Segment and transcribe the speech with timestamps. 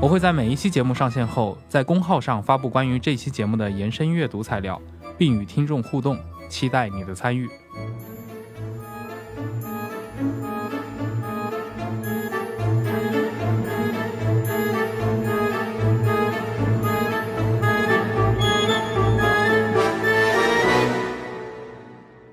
[0.00, 4.80] 我会在每一期节目上线后，在公号上发布关于这期节目的延伸阅读材料，
[5.18, 6.16] 并与听众互动，
[6.48, 7.48] 期待你的参与。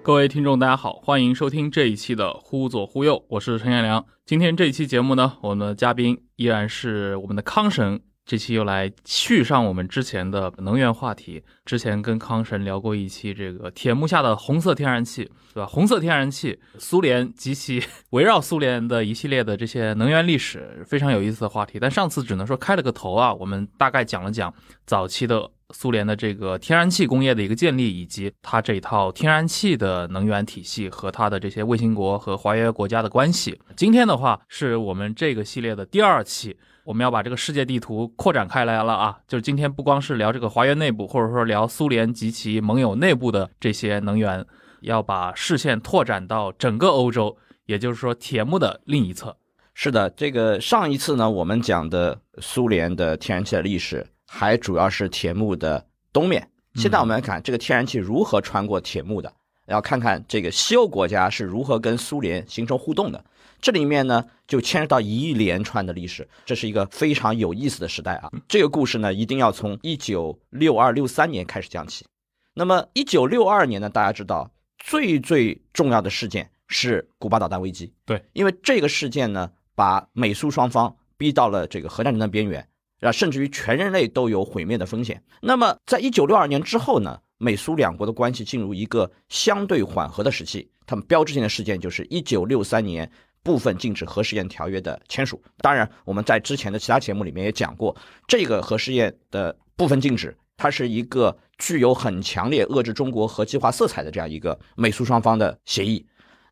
[0.05, 4.05] 各位听众，大家好，欢迎收听这一期的《忽左忽右》，我是陈彦良。
[4.23, 7.99] 今天这一期节目呢，我们的嘉宾依然是我们的康神。
[8.23, 11.43] 这期又来续上我们之前的能源话题。
[11.65, 15.23] 之前跟康神聊过一期这个铁幕下的红色天然气，
[15.55, 15.65] 对吧？
[15.65, 21.79] 红色天然气，苏联及其围绕苏联的一系列的这些能源历史，非常有意思的话题。
[21.79, 24.53] 但上次只能说开了个头啊，我们大概讲了讲
[24.85, 33.60] 早期的苏联的这个天然气工业的一个建立，以及它这一套天然气的能源体系和它的这些卫星国和华约国家的关系。
[33.76, 36.58] 今天的话，是我们这个系列的第二期。
[36.84, 39.18] 我们要把这个世界地图扩展开来了啊！
[39.27, 44.46] 就是今天不光是聊这个华约内部，或者说聊苏联及其盟友内部的这些能源，
[44.82, 49.36] 要把视线拓展到整个欧洲，也就是说铁幕的另一侧。
[49.74, 56.49] 是的，这个上一次呢，我们讲的苏联的天然气的历史，还主要是铁幕的东面。
[56.76, 59.34] 现在我们来看这个天然气如何穿过铁幕的，
[59.68, 63.23] 要看看这个西欧国家是如何跟苏联形成互动的。
[63.62, 68.29] 这里面呢，就牵涉到一连串的历史，这是一个非常有意思的时代啊。
[68.47, 72.06] 这个故事呢，一定要从一九六二六三年开始讲起。
[72.53, 77.92] 那么一九六二年呢，大家知道最最重要的事件是古巴导弹危机。
[78.06, 82.68] 对，因为这个事件呢，把美苏双方逼到了这个核战争的边缘，
[83.01, 85.22] 啊，甚至于全人类都有毁灭的风险。
[85.41, 90.69] 那么在一九六二年之后呢，美苏两国的关系进入一个相对缓和的时期。
[90.85, 93.11] 他们标志性的事件就是一九六三年。
[93.45, 97.95] 部分禁止核试验条约的签署，当然我们在之前的其他节目里面也讲过，
[98.28, 106.03] 这个核试验的部分禁止，它是一个具有很强烈遏制中国核计划色彩的这样一个美苏双方的协议。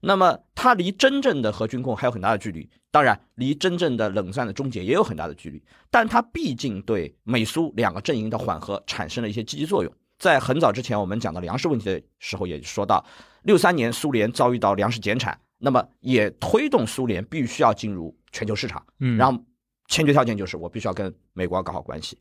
[0.06, 9.94] 那么它离真正的核军控还有很大的距离，当然离真正的冷战的终结也有很大的距离，但它毕竟对美苏两个阵营的缓和产生了一些积极作用。
[10.20, 13.04] 在很早之前我们讲到粮食问题的时候，也说到
[13.44, 15.40] 六三年苏联遭遇到粮食减产。
[15.66, 19.42] 那么也推动苏联必须要进入全球市场，嗯，然后
[19.88, 22.18] 先决条件就是我必须要跟美国搞好关系。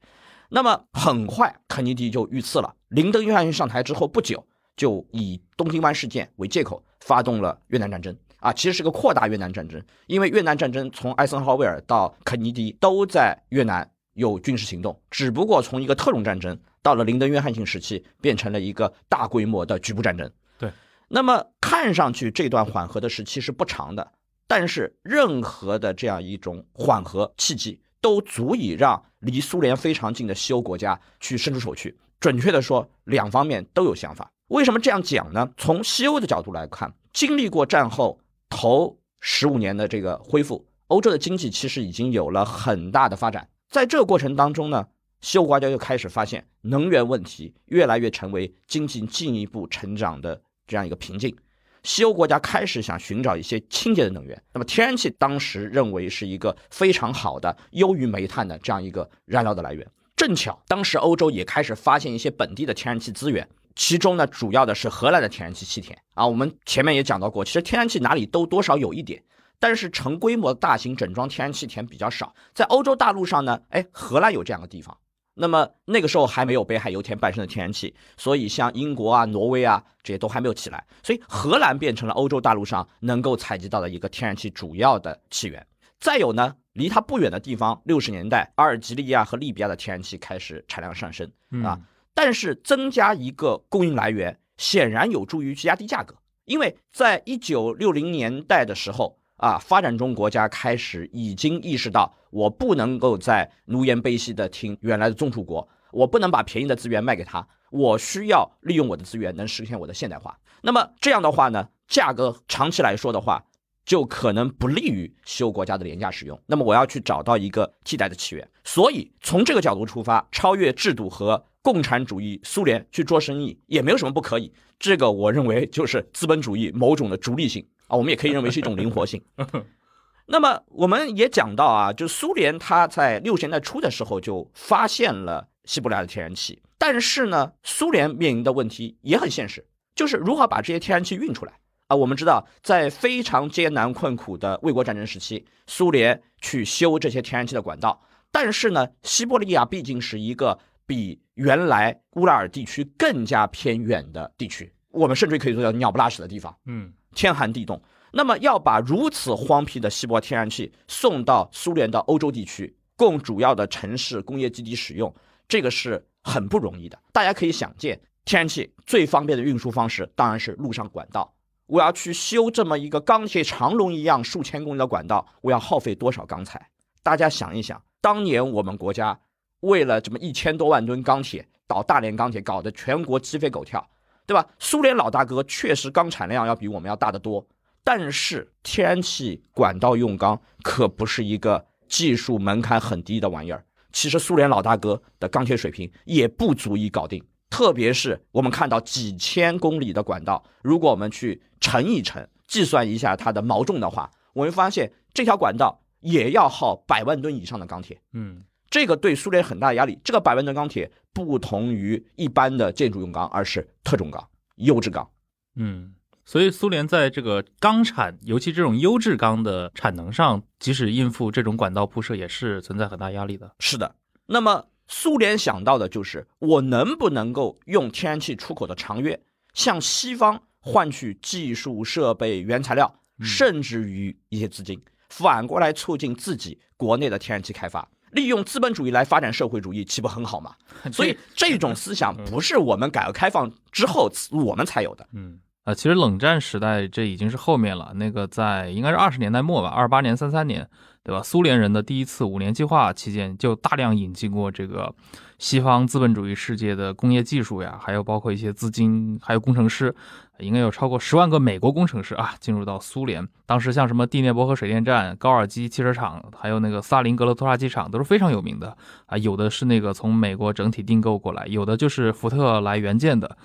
[0.49, 2.73] 那么很快，肯尼迪就遇刺了。
[2.91, 20.31] 林登·约翰逊上台之后不久，就以东京湾事件为借口发动了越南战争啊，其实是个扩大越南战争，因为越南战争从艾森豪威尔到肯尼迪都在越南有军事行动，只不过从一个特种战争到了林登·约翰逊时期，变成了一个大规模的局部战争。
[20.59, 20.71] 对
[21.09, 24.13] 那么看上去这段缓和的时期是不长的，
[24.47, 31.97] 但是任何的这样一种缓和契机都足以让离苏联非常近的西欧国家去伸出手去。
[32.19, 34.31] 准确的说，两方面都有想法。
[34.53, 35.51] 为什么这样讲呢？
[35.57, 38.21] 从西欧的角度来看，经历过战后
[38.51, 43.49] 头十五年的这个恢复，欧洲的经济其实已经有了很大的发展。
[43.71, 44.87] 在这个过程当中呢，
[45.23, 50.43] 西欧国家又开始发现能源问题越来越成为经济进一步成长的。
[50.67, 51.35] 这样一个瓶颈，
[51.83, 54.43] 西欧国家开始想寻找一些清洁的能源。
[54.53, 59.87] 那么天然气当时认为是一个非常好的、优于煤炭的这样一个燃料的来源。
[60.15, 66.27] 正巧当时欧洲也开始发现一些本地的天然气资源，其中呢主要的是荷兰的天然气气田啊。
[66.27, 69.23] 我们前面也讲到过，其实天然气哪里都多少有一点，
[69.59, 72.35] 但是成规模的大型整装天然气田比较少。
[72.55, 74.97] 在欧洲大陆上呢，哎，荷兰有这样的地方。
[75.35, 85.67] 那么那个时候还没有北海油田伴生的天然气，所以像英国啊、挪威啊这些都还没有起来，所以荷兰变成了欧洲大陆上能够采集到的一个天然气主要的气源。
[85.99, 91.27] 再有呢，离它不远的地方，六十年代阿尔及利亚和利比亚的天然气开始产量上升
[91.65, 91.81] 啊，
[92.15, 96.15] 但是增加一个供应来源显然有助于去压低价格，
[96.45, 99.19] 因为在一九六零年代的时候。
[99.37, 110.39] 啊，发展中国家开始已经意识到，我不能够在奴颜卑膝的听原来的宗主国，我不能把便宜的资源卖给他，我需要利用我的资源能实现我的现代化。
[110.61, 113.45] 那么这样的话呢，价格长期来说的话，
[113.85, 116.41] 就可能不利于西欧国家的廉价使用。
[116.47, 118.49] 那么我要去找到一个替代的起源。
[118.63, 124.53] 所以从这个角度出发，超越制度和共产主义苏联去做生意也没有什么不可以。
[124.79, 129.23] 这个我认为就是资本主义某种的逐利性啊，我们也可以认为是一种灵活性。
[130.27, 139.65] 那么我们也讲到啊，就苏联它在六十年代初的时候就发现了西伯利亚的天然气，但是呢，苏联面临的问题也很现实，
[139.95, 141.53] 就是如何把这些天然气运出来
[141.89, 141.97] 啊。
[141.97, 148.01] 我们知道，在非常艰难困苦的卫国战争时期，苏联去修这些天然气的管道，
[148.31, 150.59] 但是呢，西伯利亚毕竟是一个
[150.93, 157.81] 比原来乌拉尔地区更加偏远的地区，我们甚至可以说叫鸟不拉屎的地方，嗯，天寒地冻。
[158.13, 165.15] 那么要把如此荒僻的西伯天然气送到苏联的欧洲地区，供主要的城市工业基地使用，
[165.49, 166.99] 这个是很不容易的。
[167.11, 171.35] 大家可以想见，天然气最方便的运输方式当然是陆上管道。
[171.67, 176.69] 我要去修这么一个钢铁长龙一样数千公里的管道，我要耗费多少钢材？
[177.03, 179.19] 大家想一想，当年我们国家
[179.63, 183.85] 为了这么一千多万吨钢铁，搞大连钢铁，搞得全国鸡飞狗跳，
[184.27, 184.47] 对吧？
[184.59, 187.45] 苏联老大哥确实钢产量要比我们要大得多。
[187.85, 193.65] 但是天然气管道用钢可不是一个技术门槛很低的玩意儿。
[193.91, 208.01] 其实苏联老大哥的钢铁水平也不足以搞定，特别是我们看到几千公里的管道，如果我们去乘一乘，计算一下它的毛重的话，我们发现这条管道也要耗百万吨以上的钢铁。
[208.13, 210.01] 嗯，这个对苏联很大的压力。
[210.03, 214.27] 这个百万吨钢铁不同于一般的建筑用钢，而是特种钢、
[214.57, 215.09] 优质钢。
[215.57, 215.95] 嗯。
[216.25, 223.53] 所以，苏联在这个钢产，尤其这种优质钢的产能上，即使应付这种管道铺设，也是存在很大压力的。
[223.59, 223.97] 是的。
[224.27, 229.21] 那么，苏联想到的就是，我能不能够用天然气出口的长约，
[229.53, 234.81] 向西方换取技术、设备、原材料，甚至于一些资金，
[235.11, 240.55] 反过来促进自己国内的天然气开发，利用资本主义来发展社会主义，岂不很好吗？
[240.93, 245.07] 所以，这种思想不是我们改革开放之后我们才有的。
[245.13, 245.39] 嗯。
[245.65, 247.93] 啊，其实冷战时代这已经是后面了。
[247.95, 250.69] 那个在应该是二十年代末吧，二八年、三三年，
[251.05, 251.23] 对吧？
[251.23, 254.93] 苏联人的第一次五年计划期间，就大量引进过这个
[255.39, 259.95] 西方资本主义世界的工业技术呀，还有包括一些资金，还有工程师，
[260.43, 263.27] 应该有超过十万个美国工程师啊，进入到苏联。
[263.47, 269.17] 当时像什么第聂伯河水电站、高尔基汽车厂，还有那个萨林格勒拖拉机厂都是非常有名的啊。
[269.17, 273.37] 有的是那个从美国整体订购过来，有的就是福特来援建的。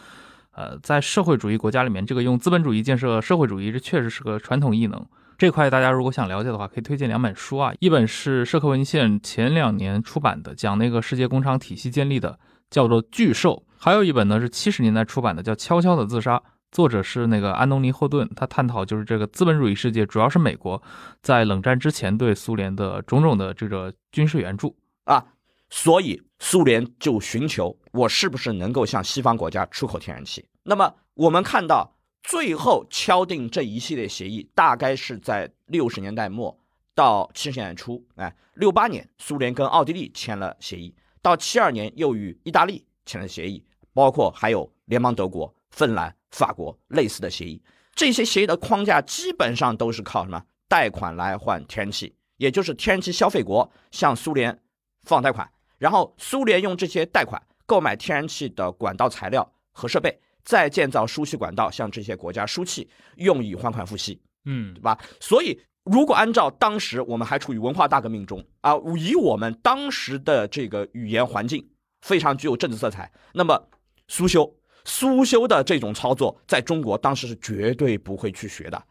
[0.51, 5.05] 呃，在社会主义国家里面，这个用资本主义建设社会主义，这确实是个传统异能。
[5.38, 12.39] 这块大家如果想了解的话，可以推荐两本书啊，一本是社科文献前两年出版的，讲那个世界工厂体系建立的，
[12.71, 16.38] 叫做《巨兽》；还有一本呢是七十年代出版的，叫《悄悄的自杀》，
[16.72, 20.81] 作者是那个安东尼·霍顿，他探讨就是这个资本主义世界，主要是美国
[21.22, 24.75] 在冷战之前对苏联的种种的这个军事援助
[25.06, 25.25] 啊。
[25.69, 30.46] 所以苏联就寻求我是不是能够向西方国家出口天然气。
[30.64, 36.58] 那么我们看到最后敲定这一系列协议，大概是在六十年代末
[36.94, 38.06] 到七十年代初。
[38.16, 47.62] 哎，六八年苏联跟奥地利签了协议，到七二年又与意大利签了协议，包括还有联邦德国、芬兰、法国类似的协议。
[47.95, 54.57] 这些协议的框架基本上都是靠什么贷款来换天然气，也就是天然气消费国向苏联
[55.03, 55.50] 放贷款。
[55.77, 64.97] 然后苏联用这些贷款购买天然气的管道材料和设备，再建造输气管道向这些国家输气，用以还款付息，嗯，对吧？
[65.19, 71.68] 所以如果按照当时我们还处于文化大革命中啊，以我们当时的这个语言环境
[72.02, 73.69] 非常具有政治色彩，那么
[74.07, 74.52] 苏修
[74.87, 78.81] 苏修的这种操作，在中国当时是绝对不会去学的。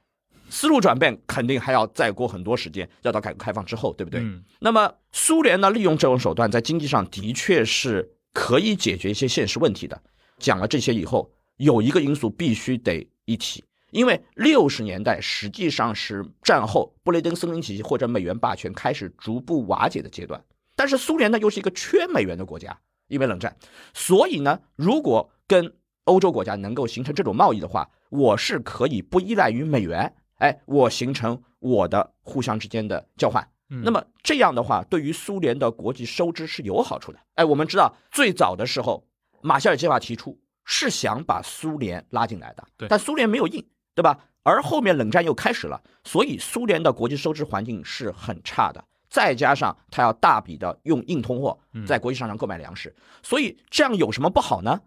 [0.50, 4.20] 思路转变肯定还要再过很多时间，要到改革开放之后，对不对？
[4.20, 4.44] 嗯。
[4.60, 10.00] 那么苏联呢，利用这种手段，在经济上的确是可以解决一些现实问题的。
[10.38, 20.44] 讲了这些以后，有一个因素必须得一提，因为六十年代实际上是战后布雷登森林体系或者美元霸权开始逐步瓦解的阶段。
[20.76, 23.56] 但是苏联呢，又是一个缺美元的国家，因为冷战，
[23.94, 25.72] 所以呢，如果跟
[26.06, 30.12] 欧洲国家能够形成这种贸易的话，我是可以不依赖于美元。
[30.38, 37.18] 哎，我形成我的互相之间的交换，那么这样的话，对于苏联的国际收支是有好处的。
[37.36, 39.02] 哎，我们知道最早的时候，
[39.40, 44.18] 马歇尔计划提出是想把苏联拉进来的，但苏联没有应，对吧？
[44.42, 48.84] 而后面冷战又开始了，所以苏联的国际收支环境是很差的。
[49.08, 54.82] 再加上他要大笔的用硬通货在国际市场购买粮食，所以这样有什么不好呢？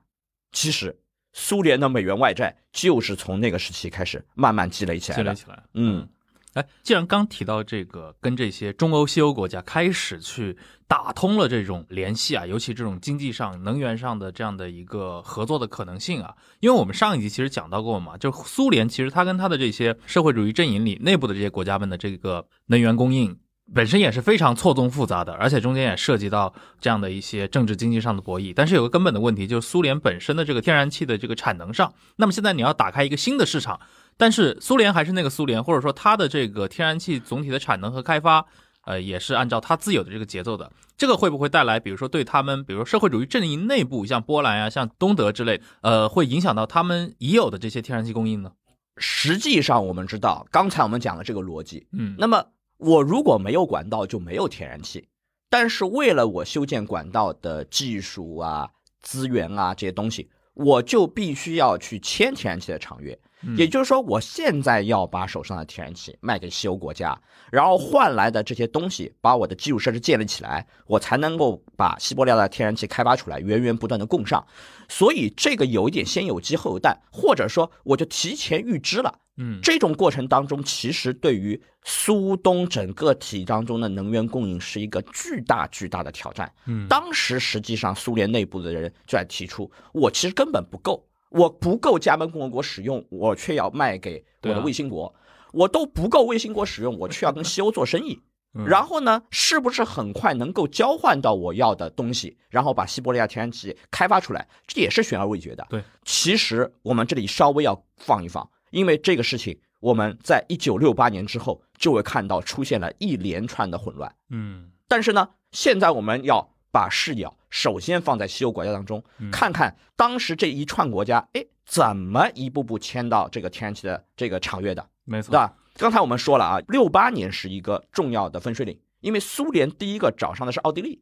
[0.51, 0.95] 其实。
[1.33, 5.23] 苏联的美元外债就是从那个时期开始慢慢积累起来的。
[5.23, 6.07] 积累起来，嗯，
[6.53, 10.57] 哎，既然刚提到这个，跟这些中欧、西欧国家开始去
[10.87, 23.37] 打通了这种联系啊，尤其这种经济上、能源上的这样的一个合作的可能性啊，因为我们上一集其实讲到过嘛，就苏联其实它跟它的这些社会主义阵营里内部的这些国家们的这个能源供应。
[23.73, 28.53] 本身也是非常错综复杂的，而且中间也涉及到这样的一些政治经济上的博弈。
[28.55, 33.79] 但是有个根本的问题，就是苏联本身的这个天然气的这个产能上，那么现在你要打开一个新的市场，
[34.17, 38.45] 但是苏联还是那个苏联，或者说它的这个天然气总体的产能和开发，
[38.85, 40.71] 呃，也是按照它自有的这个节奏的。
[40.97, 48.51] 这个会不会带来，比如说对他们，比如说社会主义阵营内部，像波兰啊、像东德之类，呃，会影响到他们已有的这些天然气供应呢？
[48.97, 52.43] 实际上，我们知道，刚才我们讲的这个逻辑，嗯，那么。
[52.79, 55.07] 我如果没有管道，就没有天然气。
[55.49, 58.69] 但是为了我修建管道的技术啊、
[59.01, 63.19] 资源啊这些东西，我就必须要去签天然气的长约。
[63.55, 67.19] 也就是说，我现在要把手上的天然气卖给西欧国家，
[67.51, 74.45] 然后换来的这些东西，把我的基础设施建立起来，我才能够把西伯利亚的天然气开发出来，源源不断的供上。
[74.87, 79.13] 所以这个有一点先有鸡后有蛋，或者说我就提前预知了。
[79.37, 86.51] 嗯，这种过程当中，其实对于苏东整个体当中的能源供应是一个巨大巨大的挑战。
[86.65, 91.05] 嗯，当时实际上苏联内部的人就在提出，我其实根本不够。
[91.29, 95.13] 我不够加盟共和国使用，我却要卖给我的卫星国，
[95.53, 98.21] 我都不够卫星国使用，我却要跟西欧做生意。
[98.65, 104.47] 然后呢，是不是很快能够交换到我要的东西，然后把西伯利亚天然气开发出来？
[104.65, 105.67] 这也是悬而未决的。
[105.69, 114.11] 对，其实我们这里稍微要放一放，因为这个事情我们在一九六八年之后就会看到出现了一连串的混乱。
[114.31, 116.49] 嗯，但是呢，现在我们要。
[116.71, 124.87] 把视角首先放在西欧国家当中，看看当时这一串国家，哎，怎么一步步迁到这个天然气的这个场约的？
[125.03, 125.55] 没错，对吧？
[125.75, 131.01] 刚才我们说了啊，六八年是一个重要的分水岭，因为苏联第一个找上的是奥地利。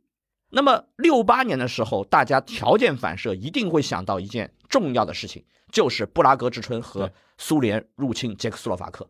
[0.49, 9.09] 那么六八年的时候，大家条件反射一定会想到一件重要的事情，就是布拉格之春和苏联入侵捷克斯洛伐克。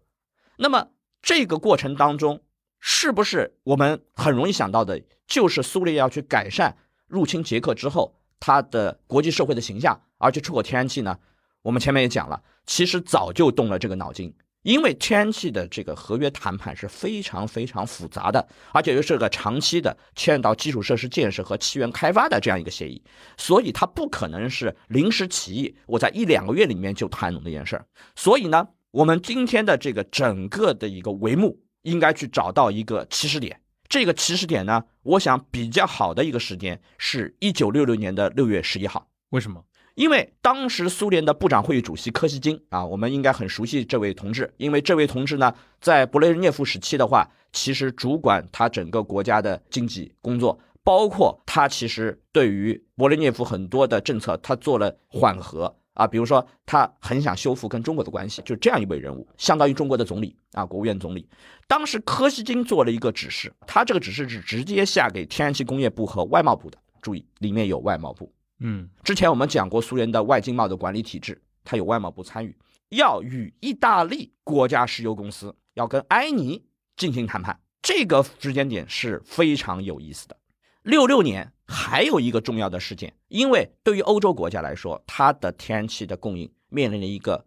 [0.56, 0.88] 那么
[1.22, 2.42] 这个过程当中，
[2.80, 6.76] 是不是我们很容易想到的，就是苏联要去改善
[7.08, 11.18] 入侵捷克之后它的国际社会的形象，而去出口天然气呢？
[11.64, 23.02] 我们前面也讲了，其实早就动了这个脑筋，因为天然气的这个合约谈判是非常非常复杂的，而且又是个长期的牵涉到基础设施建设和气源开发的这样一个协议，
[23.38, 27.86] 所以它不可能是临时起意，我在一两个月里面就谈拢这件事儿。
[28.16, 31.60] 所以呢，我们今天的这个整个的一个帷幕。
[31.88, 39.08] 应该去找到一个起始点，这个起始点呢，我想比较好的一个时间是一九六六年的六月十一号。
[39.30, 39.64] 为什么？
[39.96, 55.74] 因为当时苏联的部长会议主席柯西金啊，我们应该很熟悉这位同志，因为这位同志呢，在勃列日涅夫时期的话，其实主管他整个国家的经济工作，包括他其实对于勃列日涅夫很多的政策，他做了缓和。
[55.98, 61.28] 啊，比如说他很想修复跟中国的关系，就这样一位人物，相当于中国的总理啊，国务院总理。
[61.68, 66.78] 当时柯西金做了一个指示，他这个指示是直接下给天然气工业部和外贸部的。
[67.02, 68.32] 注意，里面有外贸部。
[68.60, 72.56] 嗯，之前我们讲过苏联的外经贸的管理体制，它有外贸部参与，
[72.90, 76.64] 要与意大利国家石油公司要跟埃尼
[76.96, 77.60] 进行谈判。
[77.82, 80.38] 这个时间点是非常有意思的。
[80.84, 81.52] 六六年。
[81.68, 87.46] 还有一个重要的事件，因为对于欧洲国家来说，它的天然气的供应面临了一个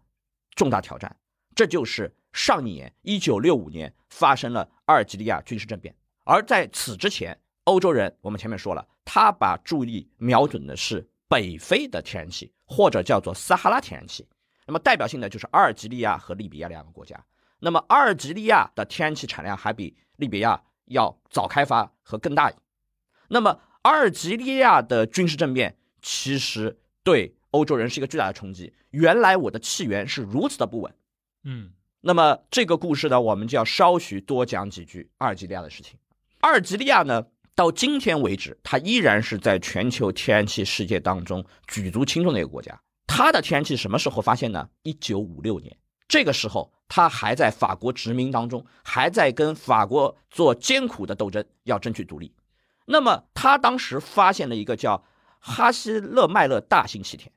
[0.55, 1.17] 重大挑战，
[1.55, 5.95] 这就是上一年一九六五年发生了阿尔及利亚军事政变。
[6.25, 14.29] 而在此之前，欧洲人我们前面说了，他把注意瞄准的是北非的天然气，或者叫做撒哈拉天然气。
[14.67, 17.19] 那么代表性的就是阿尔及利亚和利比亚两个国家。
[17.59, 22.53] 那么阿尔及利亚的天然气产量还比利比亚要早开发和更大。
[23.29, 28.73] 那么阿尔及利亚的军事政变其实对欧洲人是一个巨大的冲击。
[28.91, 30.95] 原来我的气源是如此的不稳，
[31.45, 31.71] 嗯，
[32.03, 35.99] 那么这个故事呢，我们就要稍许多讲几句阿尔及利亚的事情。
[36.41, 42.79] 阿尔及利亚呢，到今天为止，它依然是在全球天然气世界当中举足轻重的一个国家。
[43.07, 44.69] 它的天然气什么时候发现呢？
[44.83, 45.75] 一九五六年，
[46.07, 52.33] 这个时候它还在法国殖民当中，还在跟法国做艰苦的斗争，要争取独立。
[52.91, 55.05] 那么他当时发现了一个叫
[55.39, 57.33] 哈希勒麦勒大型气田，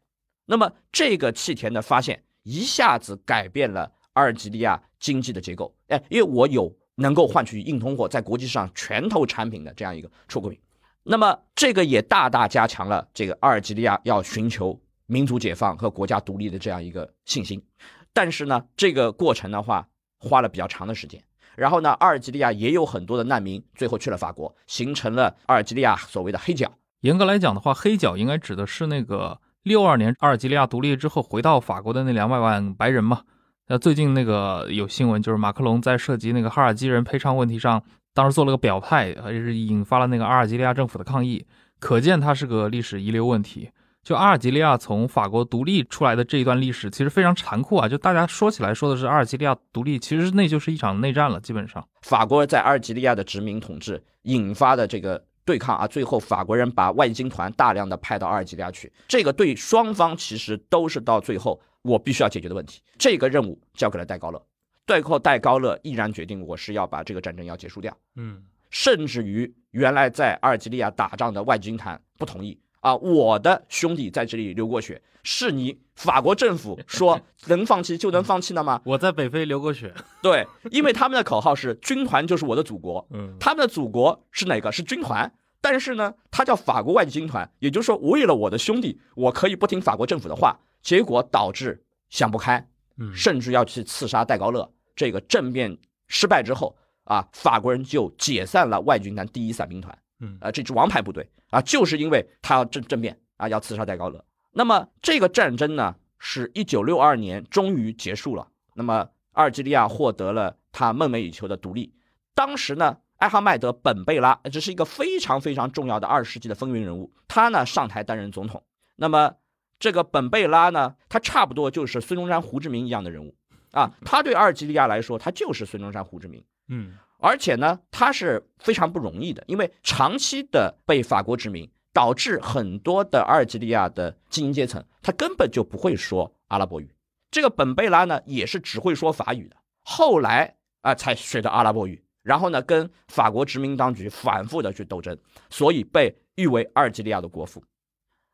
[0.47, 5.75] 那么这个气田的发现一下子改变了阿尔及利亚经济的结构。
[5.89, 10.59] 哎，因为我有能够换取硬通货，在国际上拳头产品的这样一个出口品，
[11.03, 17.63] 那么这个也大大加强了这个阿尔及利亚要寻求民族解放和国家独立的这样一个信心。
[18.11, 21.23] 但是呢，这个过程的话花了比较长的时间。
[21.55, 26.71] 然后呢，阿尔及利亚也有很多的难民，最后去了法国，形成了阿尔及利亚所谓的黑角。
[27.01, 33.21] 严格来讲的话，黑角应该指的是那个六二年阿尔及利亚独立之后回到法国的那两百万白人嘛。
[33.67, 37.81] 那最近那个有新闻，就是马克龙在涉及那个哈尔基人赔偿问题上，
[38.13, 41.45] 当时做了个表态，也是引发了那个阿尔及利亚政府的抗议。
[41.79, 43.69] 可见它是个历史遗留问题。
[44.03, 47.87] 就阿尔及利亚从法国独立出来的这一段历史，其实非常残酷啊！
[47.87, 51.39] 就大家说起来说的是阿尔及利亚独立，其实那就是一场内战了。
[51.39, 62.81] 基本上，法国在阿尔及利亚的殖民统治引发的这个对抗啊，最后法国人把外籍军团大量的派到阿尔及利亚去，这个对双方其实都是到最后我必须要解决的问题。
[62.97, 64.45] 这个任务交给了戴高乐，
[64.85, 67.97] 最后戴高乐毅然决定，我是要把这个战争要结束掉。
[68.17, 72.59] 嗯，甚至于原来在阿尔及利亚打仗的外籍军团不同意。
[72.83, 78.81] 啊，我的兄弟在这里流过血，是你法国政府说 能放弃就能放弃的吗？
[78.83, 84.69] 我在北非流过血， 对，因为他们的口号是军团就是我的祖国，嗯，他们的祖国是哪个？
[84.69, 94.69] 是军团，但是呢，他叫法国外籍军团，也就是说，为了我的兄弟，我可以不听法国政府的话，结果导致想不开，嗯，甚至要去刺杀戴高乐。
[94.93, 95.77] 这个政变
[96.09, 96.75] 失败之后
[97.05, 99.97] 啊，法国人就解散了外军团第一伞兵团。
[100.23, 104.23] 嗯啊，这支王牌部队啊，就是因为他要政政变啊，要刺杀戴高乐。
[104.53, 108.47] 那么这个战争呢，是一九六二年终于结束了。
[108.75, 111.93] 那么阿尔及利亚获得了他梦寐以求的独立。
[112.33, 118.63] 当时呢，艾哈迈德·本贝拉这是一个非常非常重要的二十世纪的风云人物，他呢上台担任总统。
[118.95, 119.33] 那么
[119.77, 123.35] 这个本贝拉呢，他差不多就是孙中山、胡志明一样的人物
[123.71, 126.43] 啊，他对阿尔及利亚来说，他就是孙中山、胡志明。
[126.69, 126.93] 嗯。
[127.23, 136.93] 而且呢，他是非常不容易的，因为长期的被法国殖民，导致很多的阿尔及利亚的精英阶层，他根本就不会说阿拉伯语。
[137.31, 145.17] 这个本贝拉呢，也是只会说法语的，后来啊才学的阿拉伯语，然后呢，跟法国殖民当局反复的去斗争，
[145.49, 147.63] 所以被誉为阿尔及利亚的国父。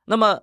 [0.06, 0.42] 那么，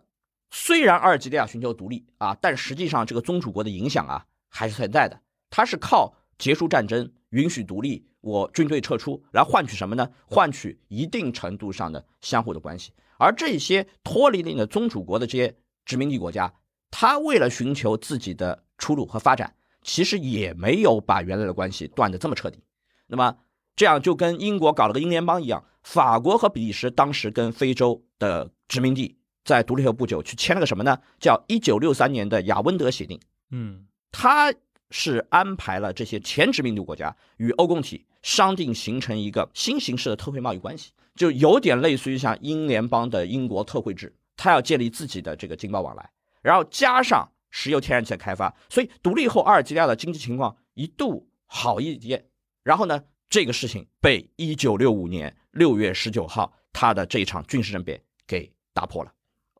[0.50, 7.10] 虽然阿尔及利亚寻求独立啊，但实际上这个宗主国的影响啊还是存在的，它是靠结束战争。
[7.30, 10.08] 允许独立，我军队撤出来换取什么呢？
[10.26, 12.92] 换取一定程度上的相互的关系。
[13.18, 16.54] 而这些脱离了你的宗主国的这些殖民地国家，
[16.90, 22.62] 他为了寻求自己的出路和发展，其实也没有把原来的关系断得这么彻底。
[23.08, 23.36] 那么
[23.74, 30.96] 这样就跟英国搞了个英联邦一样，法国和比利时当时跟非洲的殖民地在独立后不久去签了个什么呢？
[31.18, 33.20] 叫一九六三年的雅温德协定。
[33.50, 34.54] 嗯，他。
[34.90, 52.24] 是安排了这些前殖民地国家与欧共体商定形成一个新形式的特惠贸易关系，就有点类似于像英联邦的英国特惠制，它要建立自己的这个经贸往来，然后加上石油天然气的开发，所以独立后阿尔及利亚的经济情况一度好一点。
[52.62, 59.12] 然后呢，这个事情被一九六五年六月十九号他的这一场军事政变给打破了。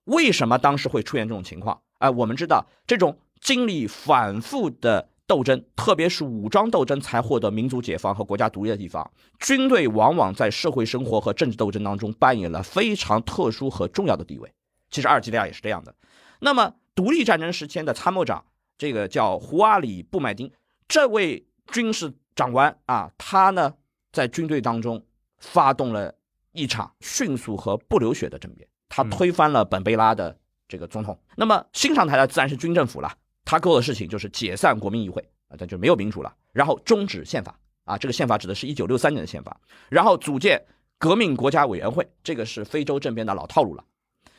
[0.05, 1.83] 为什么当时会出现这种情况？
[1.99, 5.09] 哎，我们知道这种经历反复的。
[5.27, 9.11] 斗争，特别是武装斗争，才获得民族解放和国家独立的地方，
[9.41, 14.53] 军队往往在社会生活和政治斗争当中扮演了非常特殊和重要的地位。
[14.91, 15.95] 其实阿尔及利亚也是这样的。
[16.41, 18.45] 那么，独立战争时期的参谋长，
[18.79, 20.51] 这个叫胡阿里布麦丁，
[20.87, 23.75] 这位军事长官啊，他呢
[24.13, 25.05] 在军队当中
[25.39, 26.15] 发动了
[26.53, 31.19] 一场迅速和不流血的政变，他推翻了本贝拉的这个总统。
[31.37, 33.13] 那么新上台的自然是军政府了。
[33.47, 36.35] 他做的事情就是解散国民议会啊，那就没有民主了。
[36.53, 39.59] 然后终止宪法啊，这个宪法指的是一九六三年的宪法。
[39.89, 40.63] 然后组建
[40.99, 43.85] 革命国家委员会，这个是非洲政变的老套路了。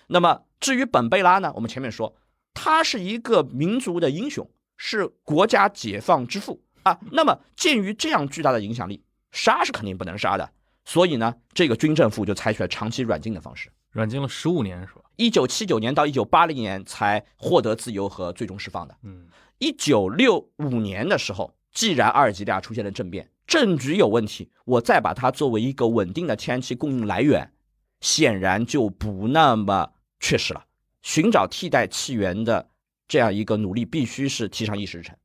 [0.08, 2.15] 那么至于本贝拉呢，我们前面说
[2.54, 7.00] 他是一个民族的英雄，是国家解放之父啊。
[7.12, 10.50] 那么鉴于这样巨大的影响力，杀是肯定不能杀的，
[10.84, 13.72] 所以呢，这个军政府就采取了长期软禁的方式。
[13.91, 15.02] 软禁了十五年是吧？
[15.17, 18.95] 一九七九年到一九八零年才获得自由和最终释放的。
[19.03, 19.27] 嗯，
[19.60, 27.51] 一九六五年的时候，既然阿尔及利亚出现了政变，政局有问题，我再把它作为一个稳定的天然气供应来源，
[27.99, 30.65] 显然就不那么确实了。
[31.01, 32.69] 寻找替代气源的
[33.08, 35.15] 这样一个努力，必须是提上议事日程。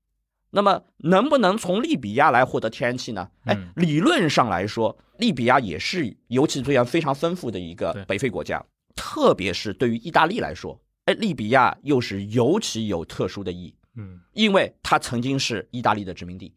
[0.54, 3.28] 那么，能不能从利比亚来获得天然气呢？
[3.44, 8.62] 哎，理论上来说，利比亚也是油气资源非常丰富的一个北非国家，
[8.94, 13.74] 特别是对于意大利来说，哎，利比亚又是尤其有特殊的意义。
[13.96, 16.54] 嗯，因为它曾经是意大利的殖民地。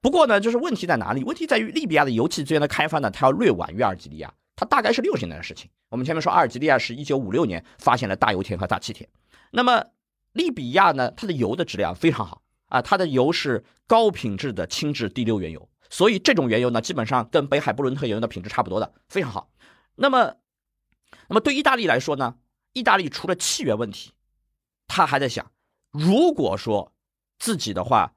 [0.00, 1.22] 不过呢，就是问题在哪里？
[1.24, 5.70] 问题在于利比亚的油气资源的开发呢，它要略晚于阿尔及利亚，它大概是六十年代的事情。
[5.90, 9.08] 我们前面说阿尔及利亚是一九五六年发现了大油田和大气田，
[9.50, 9.84] 那么
[10.32, 12.42] 利比亚呢，它的油的质量非常好。
[12.66, 19.48] 啊，它的油是高品质的轻质第六原油，所以这种原油呢，基本上跟北海布伦特原油的品质差不多的，非常好。
[19.94, 20.34] 那么，
[21.28, 22.36] 那么对意大利来说呢，
[22.72, 24.12] 意大利除了气源问题，
[24.86, 25.50] 他还在想，
[25.90, 26.92] 如果说
[27.38, 28.14] 自己的话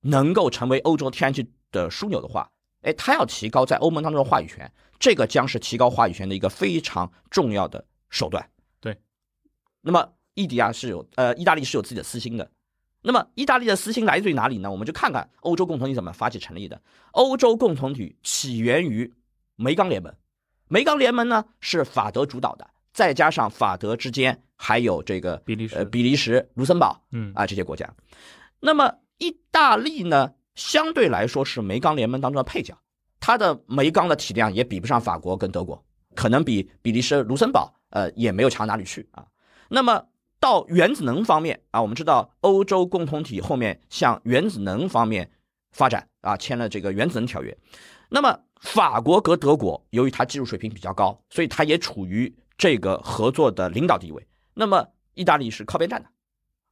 [0.00, 2.50] 能够成为欧洲天然气的枢纽的话，
[2.82, 8.50] 哎，他要提高在欧盟当中的话语权，这个将是提高话语权的一个非常重要的手段。
[8.80, 9.00] 对，
[9.80, 12.50] 那么意迪亚是有呃，意大利是有自己的私心的。
[13.04, 14.70] 那么意大利的私心来自于哪里呢？
[14.70, 16.80] 我们就看看欧洲共同体怎么发起成立的。
[17.10, 19.12] 欧洲共同体起源于
[19.56, 20.14] 煤钢联盟，
[20.72, 27.86] 煤钢联盟呢是法德主导的，再加上法德之间还有这个比利时呃比利时、卢森堡嗯啊这些国家。
[28.58, 32.74] 那么意大利呢，相对来说是煤钢联盟当中的配角，
[33.20, 39.26] 它的煤钢的体量也比不上法国跟德国，可能比比利时、卢森堡呃也没有强哪里去啊。
[39.68, 40.06] 那么
[40.40, 45.30] 到原子能方面啊，我们知道欧洲共同体后面向原子能方面
[45.72, 47.54] 发展啊，签了这个原子能条约。
[48.14, 54.28] 那么法国和德国由于它技术水平比较高，所以它也处于这个合作的领导地位。
[54.52, 56.10] 那么意大利是靠边站的。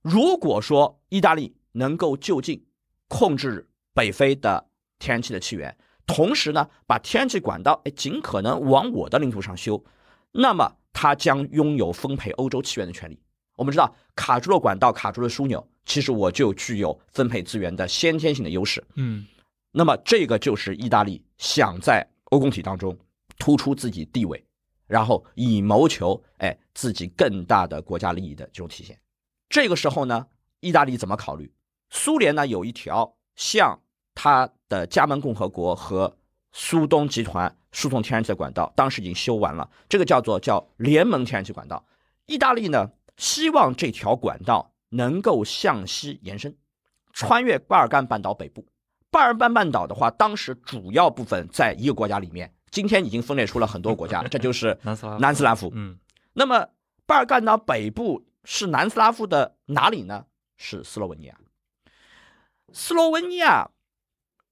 [0.03, 2.67] 如果说意大利能够就近
[3.09, 5.75] 控制北非的天然气的气源，
[6.07, 9.83] 同时呢把天然气管道哎尽可能往我的领土上修，
[10.33, 13.19] 那么它将拥有分配欧洲气源的权利。
[13.57, 18.85] 我们知道卡住了管道，卡住了枢纽，其实我就具有分配资源的先天性的优势。
[18.97, 19.27] 嗯
[19.73, 22.97] 那么这个就是意大利想在欧共体当中
[23.39, 24.45] 突出自己地位，
[24.87, 28.99] 然后以谋求哎自己更大的国家利益的这种体现。
[29.49, 30.27] 这个时候呢，
[30.61, 31.53] 意大利怎么考虑？
[31.91, 33.81] 苏联呢有一条向
[34.15, 36.17] 它的加盟共和国和
[36.53, 41.85] 苏东集团输送天然气的管道，当时已经修完了，这个叫做叫联盟天然气管道。
[42.27, 46.57] 意大利呢希望这条管道能够向西延伸，
[47.13, 48.67] 穿越巴尔干半岛北部。
[49.11, 55.71] 巴尔干半岛的话，当时主要部分在一个国家里面，今天已经分裂出了很多国家， 这就是南斯拉夫南斯拉夫。
[55.75, 55.99] 嗯
[56.33, 56.69] 那么
[57.07, 60.27] 巴尔干岛北部是南斯拉夫的哪里呢？
[60.57, 61.37] 是斯洛文尼亚。
[62.73, 63.69] 斯洛文尼亚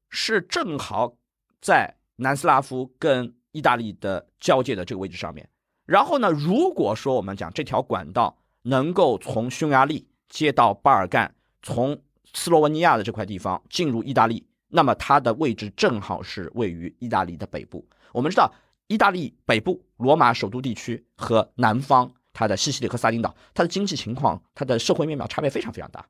[0.08, 1.14] 是正好
[1.60, 5.48] 在南斯拉夫跟意大利的交界的这个位置上面。
[5.84, 12.02] 然后呢，如果说我们讲这条管道能够从匈牙利接到巴尔干，从
[12.38, 17.84] 斯洛文尼亚的这块地方进入意大利，那么它的位置正好是位于意大利的北部。
[18.12, 18.48] 我们知道，
[18.86, 26.06] 意大利北部罗马首都地区和南方它的西西里和萨丁岛，它的经济情况、它的社会面貌差别非常非常大。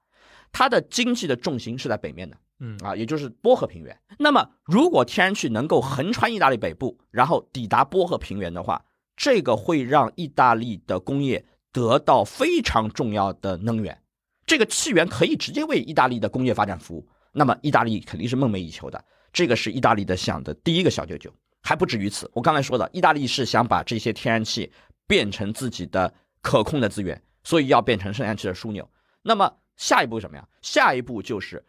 [0.53, 3.99] 它的经济的重心是在北面的，嗯啊，也就是波河平原。
[4.19, 8.85] 那么，如果天然气能够横穿意大利北部，然后抵达波河平原的话，
[9.17, 14.01] 这个会让意大利的工业得到非常重要的能源。
[14.49, 17.07] 这个气源可以直接为意大利的工业发展服务。
[17.31, 19.05] 那么，意大利肯定是梦寐以求的。
[19.33, 21.33] 这个是意大利的想的第一个小九九，
[21.63, 22.29] 还不止于此。
[22.33, 24.73] 我刚才说的，意大利是想把这些天然气
[25.07, 28.91] 变成自己的可控的资源，所以要变成天然气的枢纽。
[29.23, 30.49] 那么下一步什么呀？
[30.63, 31.63] 下一步就是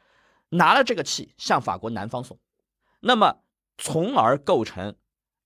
[0.48, 2.40] 拿了这个气向法国南方送，
[3.02, 3.36] 那么
[3.78, 4.96] 从而构成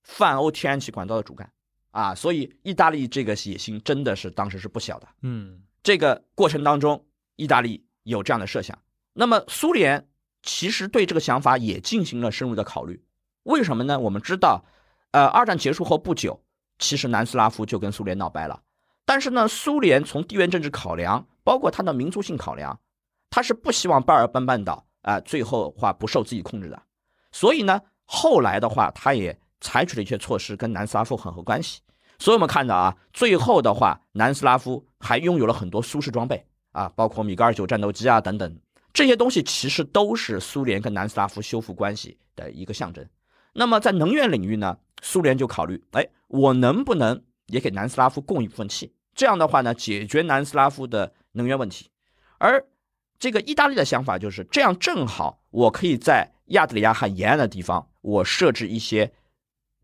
[0.03, 1.51] 泛欧天然气管道的主干
[1.89, 2.13] 啊。
[2.13, 5.07] 所以意大利这个野心真的是当时是不小的。
[5.23, 7.03] 嗯这个过程当中，
[7.35, 8.77] 意大利有这样的设想。
[9.13, 10.07] 那么苏联
[10.41, 13.03] 其实对这个想法也进行了深入的考虑。
[13.43, 13.99] 为什么呢？
[13.99, 14.63] 我们知道，
[15.11, 16.41] 呃，二战结束后不久，
[16.79, 18.61] 其实南斯拉夫就跟苏联闹掰了。
[19.05, 22.79] 但是呢，苏联从地缘政治考量，包括它的民族性考量，
[23.29, 26.81] 它是不希望巴尔干半岛啊、最后话不受自己控制的。
[27.31, 31.81] 所以呢，后来的话，他也采取了一些措施跟南斯拉夫缓和关系。
[32.17, 38.59] 所以我们看到啊，最后的话，南斯拉夫还拥有了很多苏式装备啊，包括米格二九战斗机啊等等，
[38.91, 43.07] 这些东西其实都是苏联跟南斯拉夫修复关系的一个象征。
[43.53, 48.93] 那么在能源领域呢，苏联就考虑，哎，我能不能也给南斯拉夫供一部分气？
[49.15, 51.89] 这样的话呢，解决南斯拉夫的能源问题。
[52.39, 52.65] 而
[53.19, 59.13] 这个意大利的想法就是，这样正好我可以在亚得里亚海沿岸的地方，我设置一些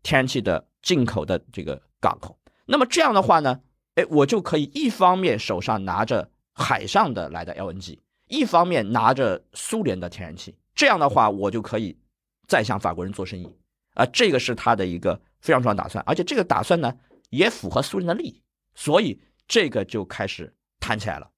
[0.02, 2.36] 天然气的进口的这个港口。
[2.66, 3.60] 那么这样的话呢，
[3.94, 10.54] 哎，我就可以一方面手上拿着海上的来的 LNG，一方面拿着苏联的天然气。
[10.74, 11.98] 这样的话，我就可以
[12.46, 13.50] 再向法国人做生意
[13.94, 16.94] 啊、这个是他的一个非常重要的打算，而且这个打算呢，
[17.30, 18.42] 也符合苏联的利益，
[18.74, 21.28] 所以这个就开始谈起来了。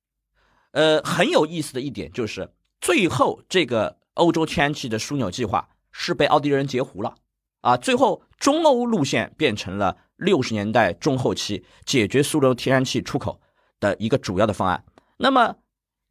[0.73, 7.15] 呃，很有意思的一点就是，最后这个欧洲天然气的枢纽计划是被奥地利人截胡了
[7.63, 7.77] 啊！
[7.77, 13.41] 最后中欧路线变成了六十年代中后期解决苏流天然气出口
[13.81, 14.85] 的一个主要的方案。
[15.23, 15.55] 那么，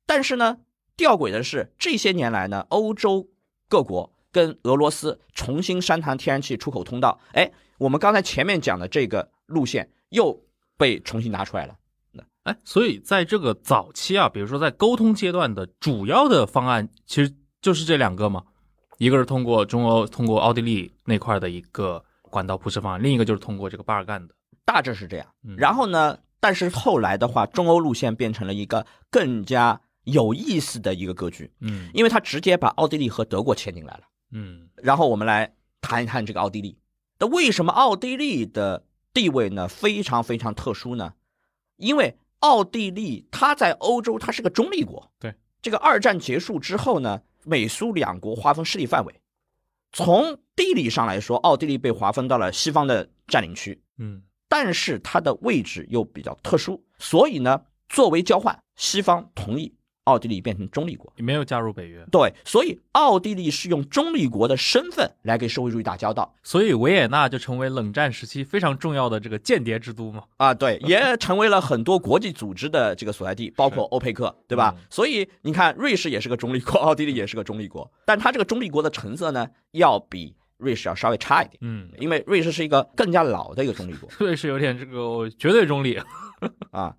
[0.06, 0.60] 但是呢，
[0.96, 3.28] 吊诡的是，这些年来呢，欧洲
[3.68, 7.20] 各国跟俄罗斯重新商谈天然气出口通道。
[7.34, 10.42] 哎，我们刚才前面讲的这个路线又
[10.78, 11.76] 被重新拿出来了。
[12.44, 18.44] 哎，所以在这个早期啊，比如说在沟通阶段的主要的方案，其实就是这两个嘛，
[18.98, 24.34] 一个是通过中欧通过奥地利那块的一个管道铺设方案，另一个就是通过这个巴尔干的，
[24.66, 25.28] 大致是这样。
[25.44, 34.02] 嗯然后呢，但是后来的话，中欧路线变成了一个更加有意思的一个格局，嗯因为它直接把奥地利和德国牵进来了。
[34.32, 36.78] 嗯然后我们来谈一谈这个奥地利。
[37.20, 41.14] 那为什么奥地利的地位呢非常非常特殊呢？
[41.78, 45.12] 因为奥地利它在欧洲它是个中立国。
[45.20, 49.22] 对，这个二战结束之后呢，美苏两国划分势力范围，
[49.92, 61.14] 从地理上来说，奥地利被划分到了西方的占领区，嗯但是它的位置又比较特殊，所以呢，作为交换，西方同意奥地利变成中立国。
[61.16, 70.26] 也没有加入北约，对，所以奥地利是用中立国的身份来给社会主义打交道所以维也纳就成为冷战时期非常重要的这个间谍之都嘛。
[70.36, 74.76] 啊，对，也成为了很多国际组织的这个所在地， 包括欧佩克，对吧？
[74.76, 86.00] 嗯所以你看，瑞士也是个中立国，奥地利也是个中立国，但它这个中立国的成色呢，要比瑞士要稍微差一点，嗯，因为瑞士是一个更加老的一个中立国 瑞士有点这个绝对中立。
[86.72, 86.96] 啊。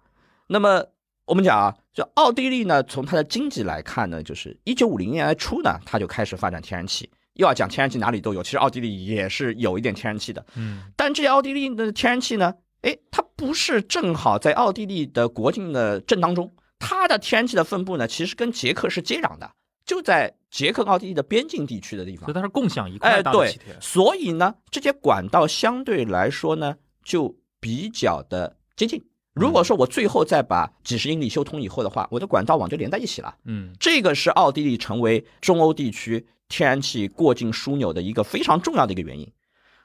[0.48, 0.84] 那么
[1.24, 7.08] 我们讲啊，就奥地利呢，从它的经济来看呢，就是一九五零年代初呢，它就开始发展天然气。
[7.34, 10.44] 又要讲天然气哪里都有，其实奥地利也是有一点天然气的。
[10.54, 19.50] 嗯但这些奥地利的天然气呢，哎，它不是正好在奥地利的国境的正当中，它的天然气的分布呢，其实跟捷克是接壤的，
[19.84, 22.24] 就在捷克奥地利的边境地区的地方。
[22.24, 29.02] 所以它是共享一哎，块大气田。，所以呢，这些管道相对来说呢，就比较的接近。
[29.34, 33.34] 如果说我最后再把几十英里修通以后的话，我的管道网就连在一起了。
[33.44, 39.32] 嗯这个是奥地利成为中欧地区天然气过境枢纽的一个非常重要的一个原因。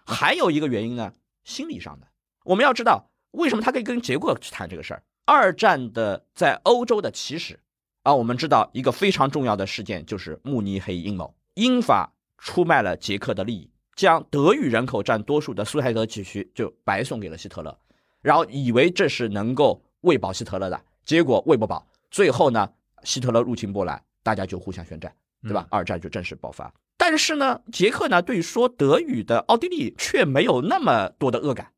[0.06, 1.14] 还有一个原因呢，
[1.46, 2.08] 心理上的。
[2.44, 5.04] 我们要知道为什么他可以跟捷克去谈这个事儿。
[5.26, 7.60] 二战的在欧洲的起始
[8.08, 17.78] 啊，我们知道一个非常重要的事件就是慕尼黑阴谋，英法出卖了捷克的利益，将德语人口占多数的苏台德地区就白送给了希特勒，
[18.22, 22.70] 然后以为这是能够喂饱希特勒的，结果喂不饱，最后呢，
[23.04, 25.68] 希特勒入侵波兰，大家就互相宣战，对吧？
[25.70, 26.74] 二战就正式爆发。
[26.96, 31.74] 但是呢，捷克呢对说德语的奥地利却没有那么多的恶感。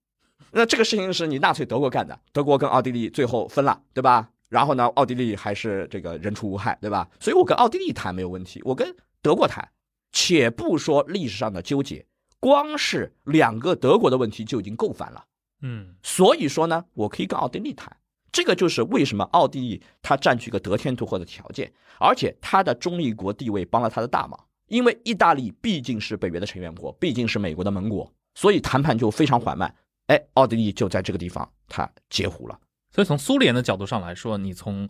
[0.52, 4.30] 那这个事情是你纳粹德国干的，德国跟奥地利最后分了，对吧？
[4.50, 7.08] 然后呢，奥地利还是这个人畜无害，对吧？
[7.20, 9.70] 所以我跟奥地利谈没有问题，我跟德国谈，
[10.12, 12.06] 且不说历史上的纠结，
[12.40, 15.24] 光是两个德国的问题就已经够烦了。
[15.62, 17.96] 嗯所以说呢，我可以跟奥地利谈，
[18.32, 24.40] 这个就是为什么奥地利它占据一个得天独厚的条件，而且它的中立国地位帮了它的大忙。
[24.68, 29.76] 因为意大利毕竟是北约的成员国，毕竟是美国的盟国，所以谈判就非常缓慢。
[30.08, 32.60] 哎，奥地利就在这个地方它截胡了。
[32.92, 34.90] 所以从苏联的角度上来说，你从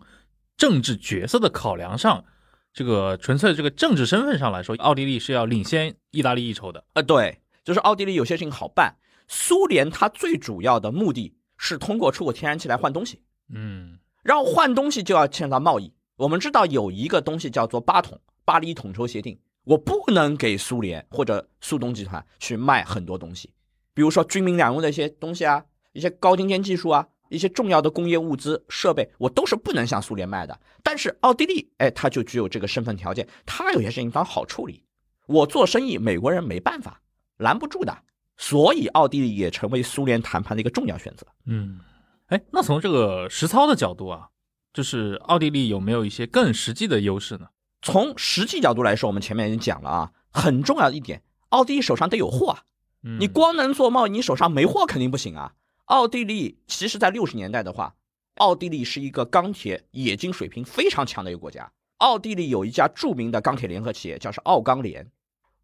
[0.56, 2.24] 政治角色的考量上，
[2.72, 6.84] 这个纯粹这个政治身份上来说，奥地利是要领先意大利一筹的。
[6.94, 8.94] 呃，对，就是奥地利有些事情好办，
[9.28, 15.92] 苏联它最主要的目的是通过出口天然气来换东西，嗯然后换东西就要牵扯到贸易。
[16.16, 23.50] 我们知道有一个东西叫做巴统巴黎统筹协定，我不能给苏联或者苏东集团去卖很多东西，
[23.94, 30.60] 比如说军民两用的一些东西啊，一些高精尖技术啊，一些重要的工业物资设备，我都是不能向苏联卖的。
[30.82, 34.82] 但是奥地利，哎，它就具有这个身份条件，它有些事情当好处理。
[35.26, 37.00] 我做生意，美国人没办法
[37.38, 37.96] 拦不住的，
[38.36, 41.26] 所以奥地利也成为苏联谈判的一个重要选择。
[41.46, 41.78] 嗯，
[42.26, 44.28] 哎，那从这个实操的角度啊，
[44.74, 47.46] 就是奥地利有没有一些更实际的优势呢？
[47.80, 52.64] 从实际角度来说，我们前面已经讲了啊，很重要的一点，奥地利手上得有货啊。
[53.02, 55.54] 嗯你光能做贸易，你手上没货肯定不行啊。
[55.90, 57.96] 奥地利其实，在六十年代的话，
[58.36, 61.72] 奥地利是一个钢铁冶金水平非常强的一个国家。
[61.96, 65.10] 奥地利有一家著名的钢铁联合企业，叫是奥钢联。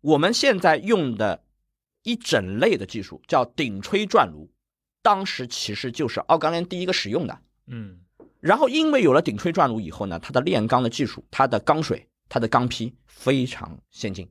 [0.00, 1.44] 我们现在用的
[2.02, 4.50] 一整类的技术叫顶吹转炉，
[5.00, 7.38] 当时其实就是奥钢联第一个使用的。
[7.68, 8.00] 嗯
[8.40, 14.28] 然后因为有了顶吹转炉以后呢，它的炼钢的技术、它的钢水、它的钢坯非常先进，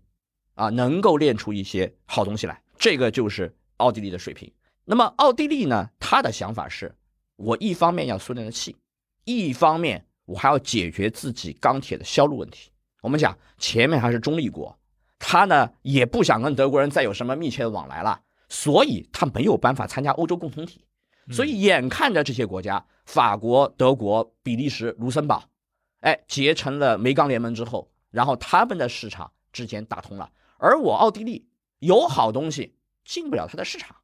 [0.56, 2.62] 啊，能够炼出一些好东西来。
[2.78, 4.52] 这个就是奥地利的水平。
[4.86, 6.96] 那么奥地利呢，他的想法是，
[7.36, 8.76] 我一方面要苏联的气，
[9.24, 12.72] 一方面我还要解决自己钢铁的销路问题。
[13.02, 14.78] 我们讲前面还是中立国，
[15.18, 20.86] 他呢也不想跟德国人再有什么密切的往来了，所以他没有办法参加欧洲共同体。
[21.32, 25.44] 所以眼看着这些国家，法国、德国、比利时、卢森堡，
[26.02, 31.48] 哎，结成了煤钢联盟之后，然后他们的市场之间打通了，而我奥地利
[31.80, 33.96] 有好东西进不了他的市场，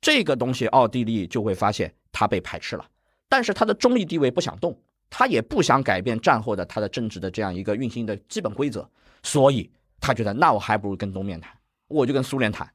[0.00, 2.86] 这个东西奥地利就会发现它被排斥了，
[3.28, 4.78] 但是它的中立地位不想动，
[5.10, 8.88] 他也不想改变战后的他的政治的这样一个运行的基本规则，
[9.22, 11.52] 所以他觉得那我还不如跟东面谈，
[11.88, 12.72] 我就跟苏联谈，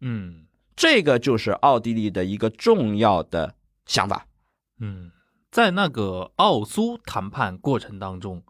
[0.00, 0.46] 嗯。
[0.76, 3.54] 这个就是奥地利的一个重要的
[3.84, 4.26] 想法。
[4.78, 5.10] 嗯，
[5.50, 8.42] 在那个奥苏谈判过程当中，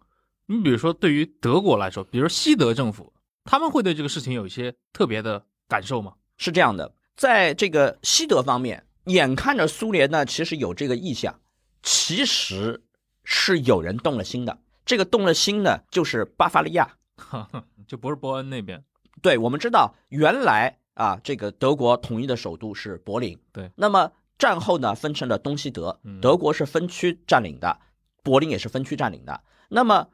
[0.47, 6.15] 你比如说对于德国来说，比如西德政府，他们会对这个事情有一些特别的感受吗？
[6.37, 11.39] 是这样的，在这个西德方面，眼看着苏联呢，其实有这个意向，
[11.83, 12.83] 其实
[13.25, 14.59] 是有人动了心的。
[14.87, 16.97] 这个动了心呢，就是巴伐利亚。
[17.87, 18.83] 就不是波恩那边，
[19.21, 23.39] 对我们知道，原来啊，这个德国统一的首都是柏林。
[23.53, 27.79] 对，那么战后呢，分成了东西德，嗯德国是分区占领的，
[28.23, 29.45] 柏林也是分区占领的。
[29.69, 30.09] 那么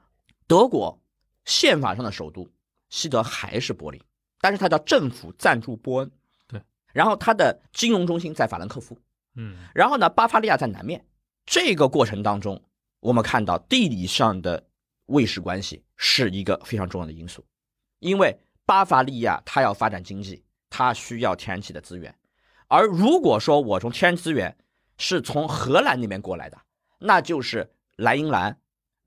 [0.49, 1.01] 德国
[1.45, 2.49] 宪法上的首都
[2.89, 4.03] 西德还是柏林，
[4.41, 6.11] 但是它叫政府暂驻波恩。
[6.97, 8.99] 对，然后它的金融中心在法兰克福。
[9.37, 9.57] 嗯。
[9.75, 11.05] 然后呢，巴伐利亚在南面。
[11.45, 12.61] 这个过程当中，
[13.01, 14.67] 我们看到地理上的
[15.07, 17.45] 卫士关系是一个非常重要的因素，
[18.01, 22.13] 因为巴伐利亚它要发展经济，它需要天然气的资源，
[22.67, 24.57] 而如果说我从天然资源
[24.99, 26.59] 是从荷兰那边过来的，
[26.99, 28.59] 那就是莱茵兰，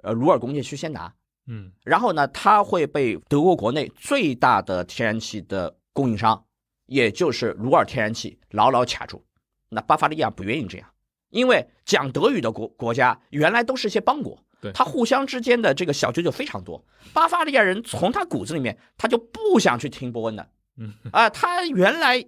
[0.03, 1.13] 呃，鲁尔工业区先拿，
[1.47, 1.73] 嗯。
[1.83, 6.45] 然后呢，它会被德国国内最大的天然气的供应商，
[6.89, 9.23] 也就是鲁尔天然气牢牢卡住。
[9.69, 10.89] 那巴伐利亚不愿意这样，
[11.29, 16.83] 因为讲德语的国国家原来都是一些邦国，对它互相之间的这个小九九非常多。
[17.13, 22.25] 巴伐利亚人从他骨子里面，他就不想去听波恩的，嗯啊、他原来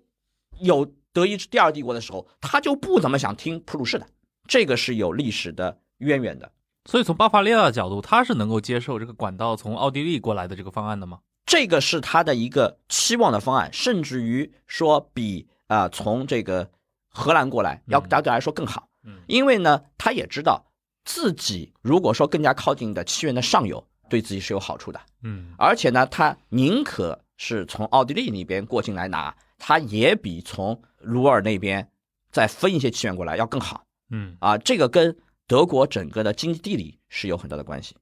[0.59, 4.07] 有德意志第二帝国的时候，他就不怎么想听普鲁士的，
[4.47, 6.51] 这个是有历史的渊源的。
[6.85, 11.19] 所以从巴伐利亚的角度，他是能够接受这个管道从奥地利过来的这个方案的吗？
[11.45, 16.69] 这个是他的一个期望的方案，甚至于说比啊、呃从这个
[17.09, 18.09] 荷兰过来要嗯。
[18.09, 19.19] 相对来说更好，嗯。
[19.27, 20.65] 因为呢，他也知道
[21.03, 25.53] 自己如果说更加靠近的七元的上游，对自己是有好处的，嗯。
[25.57, 31.89] 而且呢，他宁可是从奥地利那边过境来拿，他也比从鲁尔那边
[32.31, 33.83] 再分一些气源过来要更好。
[34.11, 34.37] 嗯。
[34.39, 37.95] 啊，这个跟德国整个的经济地理是有很大的关系。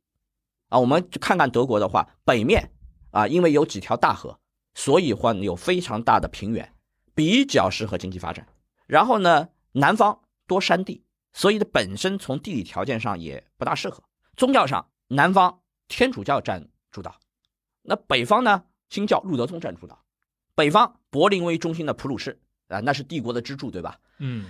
[0.68, 2.70] 啊，我们就看看德国的话，北面
[3.12, 4.40] 啊，因为有几条大河，
[4.74, 6.74] 所以话有非常大的平原，
[7.14, 8.48] 比较适合经济发展。
[8.86, 14.04] 然后呢，南方多山地，所以呢本身从地理条件上也不大适合。
[14.36, 17.20] 宗教上，南方天主教占主导，
[17.82, 20.02] 那北方呢，新教路德宗占主导。
[20.56, 24.00] 北方柏林为中心的普鲁士啊，那是帝国的支柱，对吧？
[24.18, 24.46] 嗯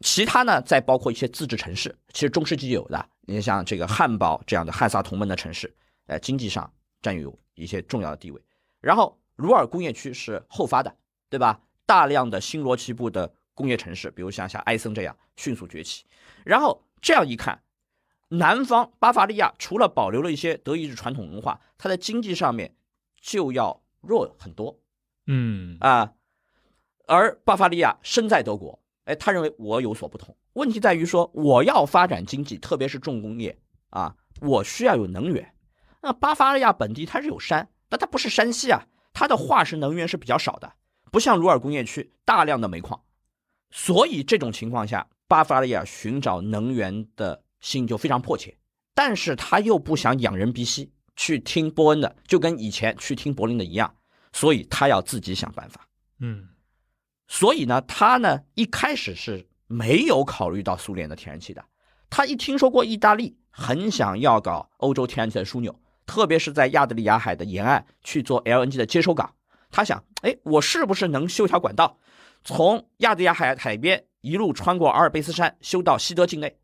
[0.00, 5.74] 其他呢，再包括一些自治城市，其实中世纪有的，你像这个汉堡这样的汉萨同盟的城市，
[6.06, 8.40] 呃，经济上占有一些重要的地位。
[8.80, 10.96] 然后鲁尔工业区是后发的，
[11.28, 11.60] 对吧？
[11.86, 16.04] 大量的新罗西部的工业城市，比如像像埃森这样迅速崛起。
[16.44, 17.62] 然后这样一看，
[18.28, 22.74] 南方巴伐利亚除了保留了一些德意志传统文化，它的经济上面
[23.20, 24.80] 就要弱很多。
[25.26, 26.14] 嗯啊，
[27.06, 30.36] 而巴伐利亚身在德国，哎，他认为我有所不同。
[30.54, 33.58] 问题在于说，我要发展经济，特别是重工业
[33.90, 35.53] 啊，我需要有能源。
[36.04, 40.70] 那巴伐利亚本地它是有山，但它不是山西啊，它的化石能源是比较少的，
[41.10, 43.00] 不像鲁尔工业区大量的煤矿。
[43.70, 48.54] 所以这种情况下，巴伐利亚寻找能源的心就非常迫切，
[48.94, 53.96] 但是他又不想仰人鼻息去听波恩的，就跟以前去听柏林的一样，
[54.32, 55.88] 所以他要自己想办法。
[56.20, 56.48] 嗯
[57.26, 61.64] 所以呢，他呢一开始是没有考虑到苏联的天然气的。
[62.10, 65.74] 他一听说过意大利很想要搞欧洲天然气的枢纽，
[66.06, 69.34] 特别是在亚得里亚海的沿岸去做 LNG 的接收港，
[69.70, 71.98] 他想，哎，我是不是能修条管道，
[72.44, 76.56] 从亚得里亚海海边一路穿过阿尔卑斯山，修到西德境内？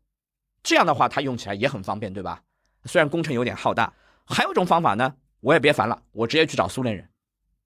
[0.63, 2.41] 这样的话，它用起来也很方便，对吧？
[2.85, 3.93] 虽然工程有点浩大。
[4.23, 7.09] 还有一种方法呢，我也别烦了，我直接去找苏联人。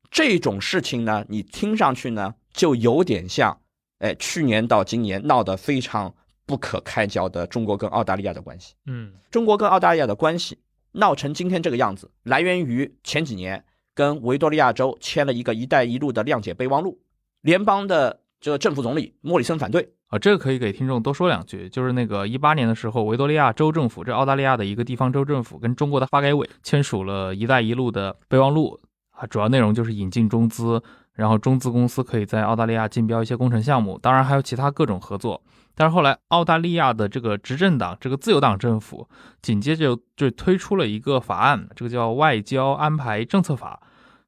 [0.10, 3.62] 这种事情呢，你听上去呢，就有点像，
[4.00, 6.16] 哎，去年到今年闹得非常
[6.46, 8.74] 不可开交的中国跟澳大利亚的关系。
[8.86, 10.58] 嗯中国跟澳大利亚的关系
[10.96, 17.00] 闹成今天这个样子，来源于前几年跟维多利亚州签了一个“一带一路”的谅解备忘录，
[17.42, 19.94] 联邦的这个政府总理莫里森反对。
[20.08, 28.80] 啊，这个可以给听众多说两句，就是那个一八年的时候，维多利亚州政府，这澳大利亚的一个地方州政府跟中国的发改委签署了一带一路的备忘录
[29.10, 30.82] 啊，主要内容就是引进中资，
[31.14, 35.42] 然后中资公司可以在澳大利亚竞标一些工程项目，当然还有其他各种合作。
[35.76, 39.08] 但是后来澳大利亚的这个执政党，这个自由党政府
[39.42, 43.80] 紧接着就推出了一个法案，这个叫《外交安排政策法》。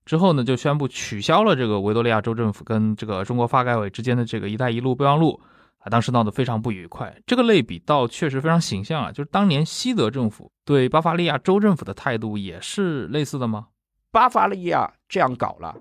[0.06, 5.42] 之后呢，就宣布取消了这个维多利亚州政府跟这个中国发改委之间的这个“一带一路”备忘录
[5.80, 7.14] 啊，当时闹得非常不愉快。
[7.26, 13.68] 这个类比倒确实非常形象啊，就是当年西德政府对巴伐利亚州政府的态度也是类似的吗？
[14.12, 15.76] 巴伐利亚这样搞了，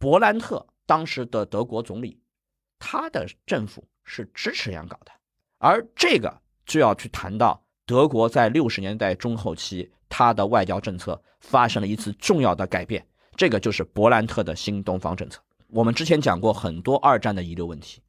[0.00, 2.20] 伯兰特当时的德国总理，
[2.80, 5.12] 他的政府是支持这样搞的，
[5.58, 6.36] 而这个
[6.66, 13.06] 就要去谈到德国在六十年代中后期，它的外交政策发生了一次重要的改变。
[13.36, 15.40] 这个就是勃兰特的新东方政策。
[15.68, 18.02] 我们之前讲过很多二战的遗留问题，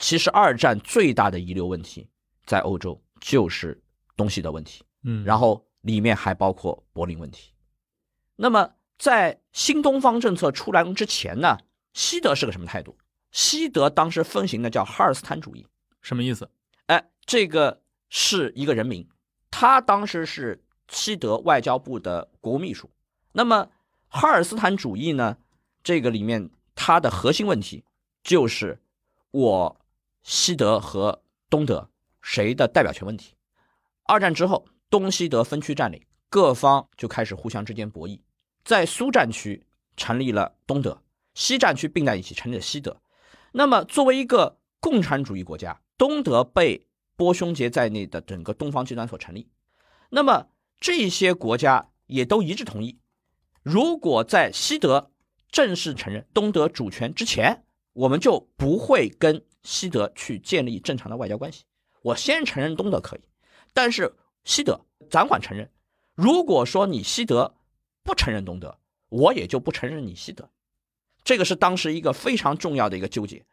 [0.00, 2.08] 其实二战最大的遗留问题
[2.44, 3.80] 在欧洲就是
[4.16, 7.52] 东西的问题，嗯，然后里面还包括柏林问题。
[8.34, 8.68] 那么
[8.98, 11.56] 在新东方政策出来之前呢，
[11.94, 12.98] 西德是个什么态度？
[13.36, 15.66] 西德当时奉行的叫哈尔斯坦主义，
[16.00, 16.50] 什么意思？
[16.86, 19.06] 哎，这个是一个人名，
[19.50, 22.88] 他当时是西德外交部的国务秘书。
[23.32, 23.68] 那么
[24.08, 25.36] 哈尔斯坦主义呢？
[25.84, 27.84] 这个里面它的核心问题
[28.24, 28.80] 就是
[29.32, 29.80] 我
[30.22, 31.90] 西德和东德
[32.22, 33.34] 谁的代表权问题。
[34.04, 38.18] 二战之后，东西德分区占领，各方就开始互相之间博弈。
[38.64, 41.02] 在苏战区成立了东德，
[41.34, 42.96] 西战区并在一起成立了西德。
[43.58, 46.86] 那么，作为一个共产主义国家，东德被
[47.16, 49.48] 波匈节在内的整个东方集团所成立。
[50.10, 50.48] 那么，
[50.78, 52.98] 这些国家也都一致同意。
[53.62, 55.10] 如果在西德
[55.50, 61.64] 正式承认东德主权之前，我们就不会跟西德去建立正常的外交关系。
[62.02, 63.20] 我先承认东德可以，
[63.72, 64.78] 但是西德
[65.08, 65.70] 暂缓承认。
[66.14, 67.54] 如果说你西德
[68.02, 68.78] 不承认东德，
[69.08, 70.50] 我也就不承认你西德。
[71.26, 73.44] 这个是当时一个非常重要的一个纠结。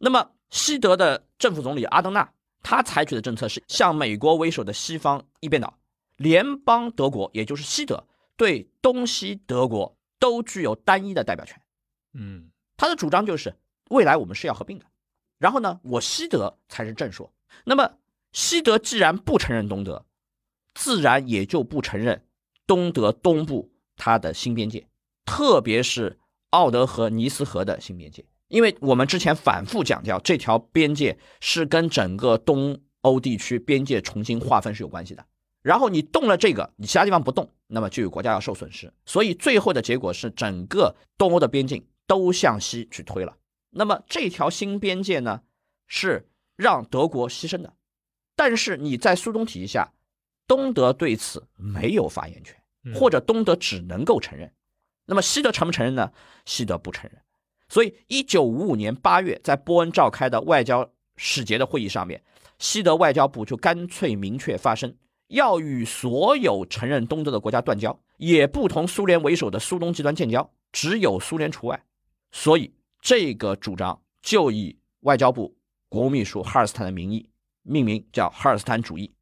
[0.00, 2.28] 那么西德的政府总理阿登纳，
[2.60, 5.78] 他采取的政策是向美国为首的西方一边倒，
[6.16, 8.04] 联邦德国也就是西德。
[8.36, 11.62] 对东西德国都具有单一的代表权，
[12.14, 13.54] 嗯，他的主张就是
[13.90, 14.84] 未来我们是要合并的，
[15.38, 17.32] 然后呢，我西德才是正说。
[17.64, 17.88] 那么
[18.32, 20.04] 西德既然不承认东德，
[20.74, 22.26] 自然也就不承认
[22.66, 24.84] 东德东部它的新边界，
[25.24, 26.18] 特别是
[26.54, 35.26] 奥德河尼斯河的新边界，因为我们之前反复强调，这条边界是跟整个东欧地区边界重新划分是有关系的。
[35.62, 38.92] 然后你动了这个，你其他地方不动，那么就有国家要受损失。
[39.04, 43.36] 所以最后的结果是，整个东欧的边境都向西去推了。
[43.70, 45.40] 那么这条新边界呢，
[45.88, 47.74] 是让德国牺牲的。
[48.36, 49.92] 但是你在苏东体系下，
[50.46, 52.56] 东德对此没有发言权，
[52.94, 54.52] 或者东德只能够承认。
[55.06, 56.12] 那么西德承不承认呢？
[56.44, 57.20] 西德不承认。
[57.68, 62.22] 所以一九五五年八月，在波恩召开的外交使节的会议上面，
[62.58, 64.94] 西德外交部就干脆明确发声。
[65.28, 71.82] 要与所有承认东德的国家断交，也不同苏联为首的苏东集团建交，只有苏联除外。
[72.30, 75.56] 所以这个主张就以外交部
[75.88, 77.30] 国务秘书哈尔斯坦的名义
[77.62, 79.14] 命名，叫哈尔斯坦主义。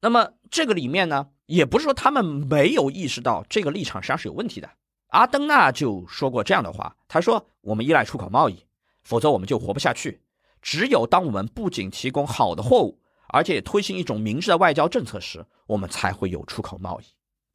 [0.00, 4.70] 那么这个里面呢，也不是说他们没有意识到这个立场实际上是有问题的。
[5.12, 8.66] 阿登纳就说过这样的话，他说：“我们依赖出口贸易，
[9.02, 10.20] 否则我们就活不下去。
[10.60, 12.98] 只有当我们不仅提供好的货物。”
[13.34, 17.04] 而且推行一种明智的外交政策时，我们才会有出口贸易。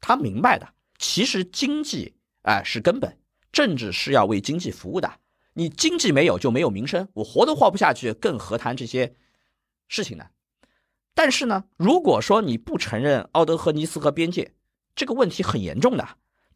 [0.00, 3.16] 他明白的，其实经济哎是根本，
[3.52, 5.20] 政治是要为经济服务的。
[5.52, 9.14] 你经济没有就没有民生，我活都活不下去，更何谈这些
[9.86, 10.26] 事情呢？
[11.14, 14.54] 但是呢，如果说你不承认奥德和尼斯河边界，
[14.96, 16.08] 这个问题很严重的。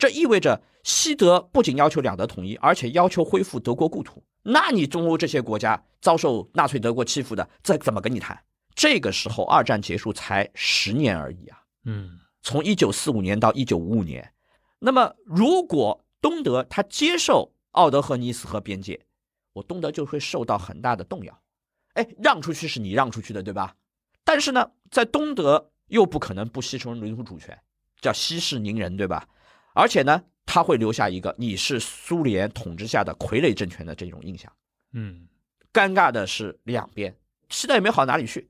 [0.03, 4.21] 这意味着西德不仅要求两德统一，而且要求恢复德国故土。
[4.43, 8.37] 那你中欧这些国家遭受纳粹德国欺负的，这怎么跟你谈？
[8.75, 11.63] 这个时候，二战结束才十年而已啊。
[11.85, 14.33] 嗯，从一九四五年到一九五五年，
[14.81, 19.01] 那么如果东德他接受奥德和尼斯河边界，
[19.53, 21.41] 我东德就会受到很大的动摇。
[21.93, 23.77] 哎，让出去是你让出去的，对吧？
[24.25, 27.57] 但是呢，在东德又不可能不牺牲领土主权，
[28.01, 29.29] 叫息事宁人，对吧？
[29.75, 34.53] 而且呢，他会留下一个你是苏联统治下的傀儡政权的这种印象。
[34.93, 35.27] 嗯，
[35.73, 37.17] 尴尬的是两边，
[37.49, 38.49] 现在也没好哪里去。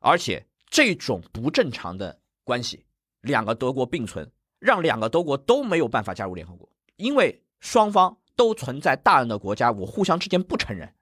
[0.00, 2.84] 而且这种不正常的关系，
[3.20, 10.92] 两个德国并存，让两个德国都没有办法加入联合国，因为双方都存在大量的国家，我互相之间不承认。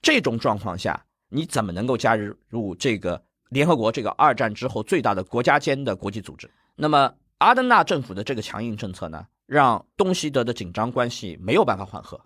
[0.00, 6.48] 这种状况下，你怎么能够加入入这个联合国这个二战之后最大的国家间的国际组织？
[6.76, 12.18] 那么阿登纳政府的这个强硬政策呢，让东西德的紧张关系没有办法缓和，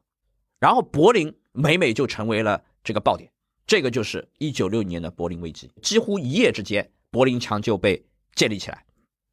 [0.61, 3.30] 然后柏林每每就成为了这个爆点。
[3.66, 8.04] 这个就是一九六年的柏林危机，几乎一夜之间，柏林墙就被
[8.34, 8.84] 建立起来。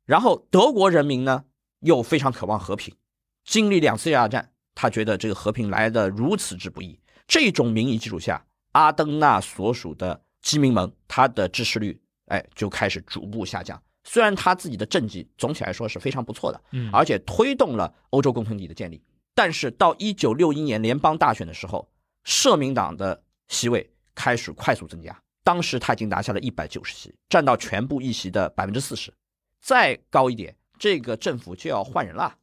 [0.06, 1.46] 然后德国人民呢
[1.82, 2.96] 又非常渴望和平，
[3.44, 7.00] 经历两次大战，他觉得这个和平来的如此之不易。
[7.28, 13.82] 这种民意基础下，阿登纳所属的基民盟，他的支持率哎就开始逐步下降。
[14.10, 19.04] 虽然他自己的政绩总体来说是非常不错的，嗯而且推动了欧洲共同体的建立，
[19.36, 21.86] 但是到一九六一年联邦大选的时候，
[22.24, 29.14] 社民党的席位开始快速增加，当时他已经拿下了一百九十席，占到全部议席的百分之四十。
[29.62, 32.38] 再高一点，这个政府就要换人了。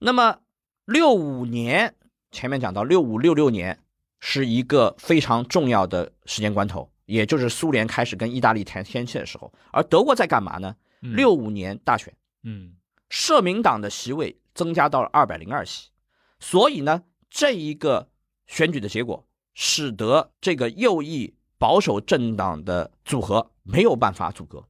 [0.00, 0.40] 那么
[0.84, 1.94] 六五年，
[2.32, 3.78] 前面讲到六五六六年
[4.18, 9.52] 是一个非常重要的时间关头，也就是苏联开始跟意大利谈天气的时候。
[9.70, 10.76] 而德国在干嘛呢？
[11.02, 12.74] 嗯六五年大选，嗯
[13.08, 15.90] 社民党的席位增加到了二百零二席，
[16.38, 18.08] 所以呢，这一个
[18.46, 24.64] 选举的结果使得这个右翼保守政党的组合没有办法阻隔。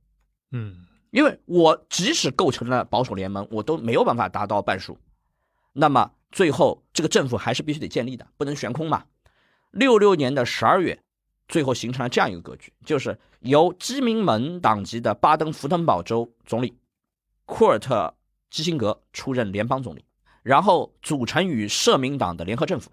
[0.51, 4.97] 嗯因为我即使构成了保守联盟，我都没有办法达到半数，
[5.75, 9.05] 那么最后这个政府还是必须得建立的，不能悬空嘛。
[9.71, 11.03] 六六年的十二月，
[11.53, 16.75] 最后形成了这样一个格局，就是由基民盟党籍的巴登符腾堡州总理
[17.45, 18.15] 库尔特
[18.49, 20.03] 基辛格出任联邦总理，
[20.43, 22.91] 然后组成与社民党的联合政府。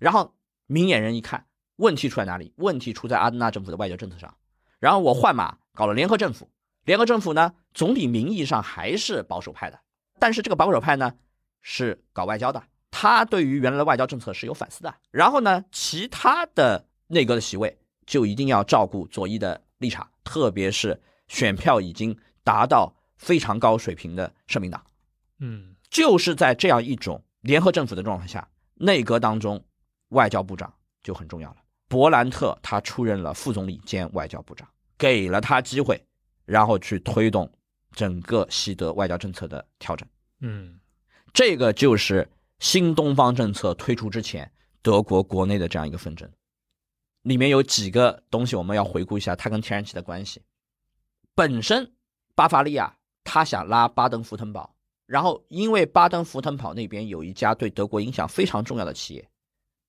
[0.00, 0.34] 然后
[0.66, 1.46] 明眼人一看，
[1.76, 2.52] 问题出在哪里？
[2.56, 4.34] 问题出在阿登纳政府的外交政策上。
[4.80, 6.50] 然后我换马搞了联合政府，
[6.84, 9.78] 联合政府呢，总体名义上还是保守派的，
[10.18, 11.14] 但是这个保守派呢
[11.60, 14.92] 是搞外交的，他对于原来的外交政策是有反思的。
[15.12, 24.84] 然后呢，其他的内阁的席位就一定要照顾左翼的立场，特别是选票已经达到非常高水平的社民党。
[25.38, 29.62] 嗯就是在这样一种联合政府的状态下，内阁当中
[30.08, 30.72] 外交部长
[31.02, 31.56] 就很重要了。
[31.88, 36.02] 伯兰特他出任了副总理兼外交部长，给了他机会，
[36.46, 37.50] 然后去推动
[37.90, 40.08] 整个西德外交政策的调整。
[40.40, 40.80] 嗯
[41.34, 42.28] 这个就是
[42.60, 44.50] 新东方政策推出之前
[44.80, 46.30] 德国国内的这样一个纷争，
[47.22, 50.42] 里面有几个东西我们要回顾一下它跟天然气的关系。
[51.34, 51.92] 本身
[52.34, 54.74] 巴伐利亚他想拉巴登符腾堡，
[55.06, 59.28] 然后因为巴登符腾堡那边有一家对德国影响非常重要的企业，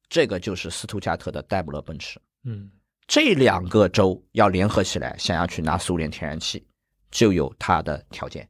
[0.08, 2.20] 这个就是斯图加特的戴姆勒奔驰。
[2.44, 2.72] 嗯
[3.06, 6.66] 这两个州要联合起来，想要去拿苏联天然气，
[7.12, 8.50] 就有它的条件。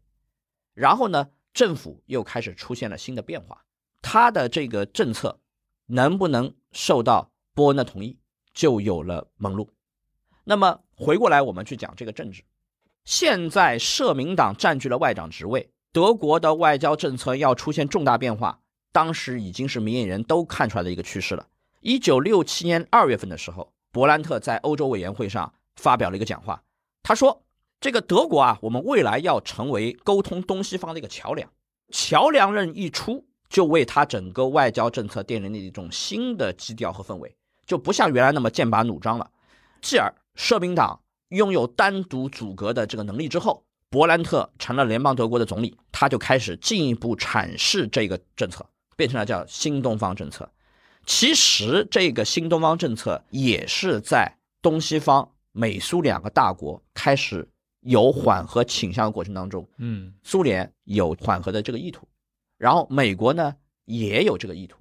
[0.76, 3.66] 然后呢，政府又开始出现了新的变化，
[4.02, 5.40] 它的这个政策
[5.88, 8.20] 能不能受到波恩的同意，
[8.54, 9.70] 就有了门路。
[10.44, 12.44] 那么回过来，我们去讲这个政治。
[13.06, 18.60] 现在社民党占据了外长职位，德国的外交政策要出现重大变化，
[18.92, 21.48] 当时已经是明眼人都看出来的一个趋势了。
[21.82, 26.64] 一九六七年二月份的时候，伯兰特在欧洲委员会上发表了一个讲话，
[27.02, 27.44] 他说
[27.82, 31.50] ：“这个德国啊，我们未来要成为沟通东西方的一个桥梁。
[31.90, 37.36] 桥梁人一出，就为他整个外交政策奠定了一种新的基调和氛围，
[37.66, 39.30] 就不像原来那么剑拔弩张了。
[39.82, 50.50] 继而，社民党拥有单独阻隔的这个能力之后，勃兰特成了联邦德国的总理，他就开始进一步阐释这个政策，变成了叫新东方政策。
[51.06, 57.46] 其实，这个新东方政策也是在东西方美苏两个大国开始
[57.82, 62.08] 有缓和倾向的过程当中，嗯苏联有缓和的这个意图，
[62.58, 63.54] 然后美国呢
[63.84, 64.78] 也有这个意图。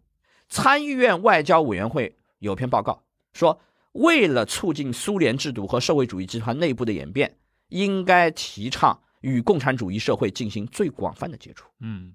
[0.49, 2.15] 参议院外交委员会
[2.49, 3.61] 有篇报告说，
[3.93, 7.39] 为了促进苏联制度和社会主义集团内部的演变，
[7.69, 11.69] 应该提倡与共产主义社会进行最广泛的接触。
[11.81, 12.13] 嗯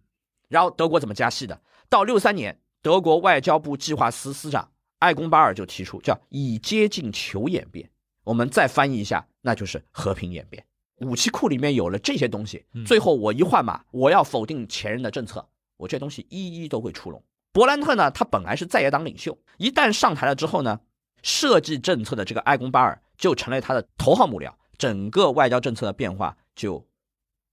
[0.49, 1.61] 然后德国怎么加戏的？
[1.89, 4.69] 到六三年，德国外交部计划司司长
[4.99, 7.89] 艾贡巴尔就提出叫以接近求演变。
[8.23, 10.65] 我们再翻译一下，那就是和平演变。
[10.97, 15.47] 武器库里面有了这些东西，最后我一换马，我要否定前任的政策，
[15.77, 17.23] 我这东西一一都会出笼。
[17.57, 20.79] 伯兰特呢，他本来是在野党领袖，一旦上台了之后呢，
[21.23, 26.87] 设计政策的这个艾贡巴尔就成了他的头号幕僚，整个外交政策的变化就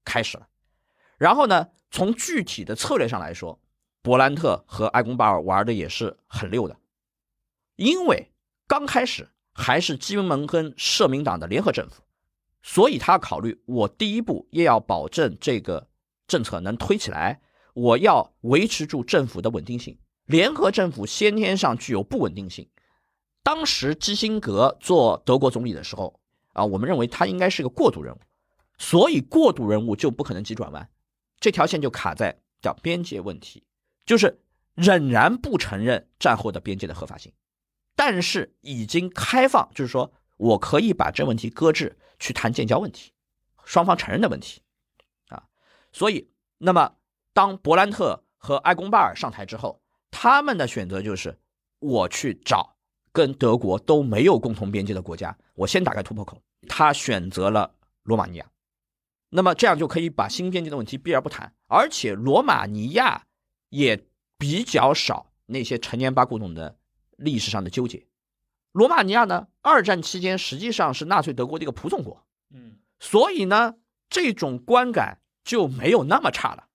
[0.05, 0.47] 开始了。
[1.17, 3.59] 然后呢，从具体的策略上来说，
[4.03, 6.77] 伯兰特和艾贡巴尔玩的也是很溜的，
[7.77, 8.31] 因为
[8.69, 12.03] 刚开始还是基民盟跟社民党的联合政府，
[12.63, 15.89] 所以他考虑我第一步也要保证这个
[16.27, 17.41] 政策能推起来，
[17.75, 19.99] 我要维持住政府的稳定性。
[20.25, 22.67] 联合政府先天上具有不稳定性。
[23.43, 26.19] 当时基辛格做德国总理的时候
[26.55, 28.19] 啊，我们认为他应该是个过渡人物，
[28.79, 30.89] 所以过渡人物就不可能急转弯。
[31.39, 33.65] 这条线就卡在叫边界问题，
[34.07, 34.41] 就是
[34.75, 37.31] 仍然不承认战后的边界的合法性。
[37.95, 43.13] 但是已经开放，就是说我可以把这问题搁置，去谈建交问题，
[43.65, 44.63] 双方承认的问题，
[45.29, 45.45] 啊，
[45.93, 46.97] 所以那么
[47.35, 51.39] 当勃兰特和埃贡巴尔上台之后，他们的选择就是
[51.81, 52.75] 我去找
[53.13, 56.41] 跟德国都没有共同边界的国家，我先打开突破口。
[56.67, 57.75] 他选择了
[58.05, 58.47] 罗马尼亚，
[59.29, 63.27] 那么这样就可以把新边界的问题避而不谈，而且罗马尼亚
[63.69, 64.07] 也
[64.39, 66.79] 比较少那些陈年巴古董的。
[67.17, 68.09] 历史上的纠结，
[68.73, 69.47] 罗马尼亚呢？
[69.63, 73.77] 二战期间实际上是纳粹德国的一个仆从国，嗯，所以呢，
[74.11, 76.67] 这种观感就没有那么差了。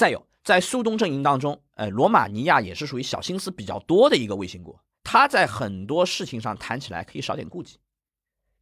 [0.00, 7.78] 再有，在苏东阵营当中，哎，罗马尼亚也是属于小心思比较多的一个卫星国，他在很多事情上谈起来可以少点顾忌。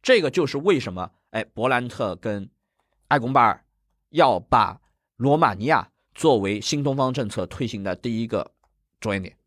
[0.01, 2.49] 这个就是为什么，哎，勃兰特跟
[3.07, 3.63] 埃贡巴尔
[4.09, 4.81] 要把
[5.15, 8.51] 罗马尼亚作为新东方政策推行的第一个
[8.99, 9.37] 着眼点。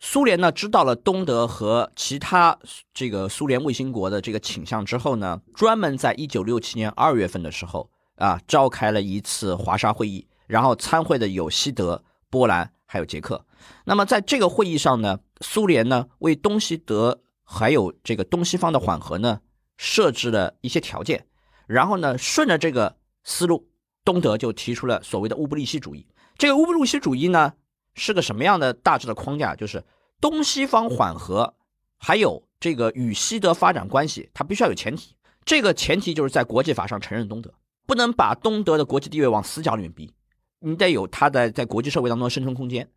[0.00, 2.58] 苏联呢知道了东德和其他
[2.94, 13.46] 这个苏联卫星国的这个倾向之后呢，专门在一九六七年二月份的时候啊，召开了一次华沙会议，然后参会的有西德、波兰还有捷克。
[13.84, 19.40] 那么在这个会议上呢，苏联呢为东西德还有这个东西方的缓和呢
[19.76, 21.24] 设置了一些条件，
[21.68, 23.68] 然后呢顺着这个思路，
[24.04, 26.04] 东德就提出了所谓的乌布利希主义。
[26.36, 27.52] 这个乌布利希主义呢。
[28.00, 29.56] 是个什么样的大致的框架？
[29.56, 29.82] 就是
[30.20, 31.52] 东西方缓和，
[31.96, 35.16] 还有这个与西德发展关系，它必须要有前提。
[35.44, 37.52] 这个前提就是在国际法上承认东德，
[37.88, 40.12] 不能把东德的国际地位往死角里面逼，
[40.60, 42.90] 你得有它的在国际社会当中的生存空间。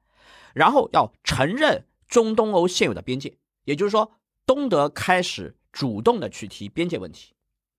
[0.54, 4.12] 然后要承认中东欧现有的边界，也就是说，
[4.46, 7.34] 东德开始主动的去提边界问题。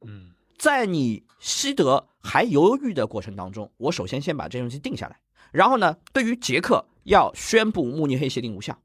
[0.07, 5.21] 嗯，在你西德还犹豫的过程当中，我首先先把这东西定下来。
[5.51, 6.87] 然后呢，对于捷克。
[7.05, 8.81] 要宣布慕尼黑协定无效，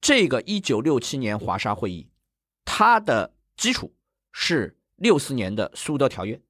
[0.00, 2.08] 这个一九六七年华沙会议，
[2.64, 3.94] 它的基础
[4.32, 6.42] 是六四年的苏德条约，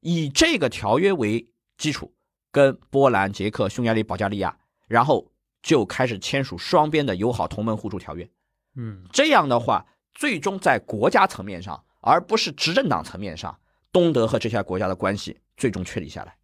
[0.00, 2.14] 以这个条约为基础，
[2.50, 5.30] 跟波兰、捷克、匈牙利、保加利亚，然后
[5.62, 8.28] 就开始签署双边的友好同盟互助条约。
[8.76, 13.58] 嗯，这样的话，最终在国家层面上，而不是执政党层面上，
[13.92, 16.36] 东德和这些国家的关系最终确立下来。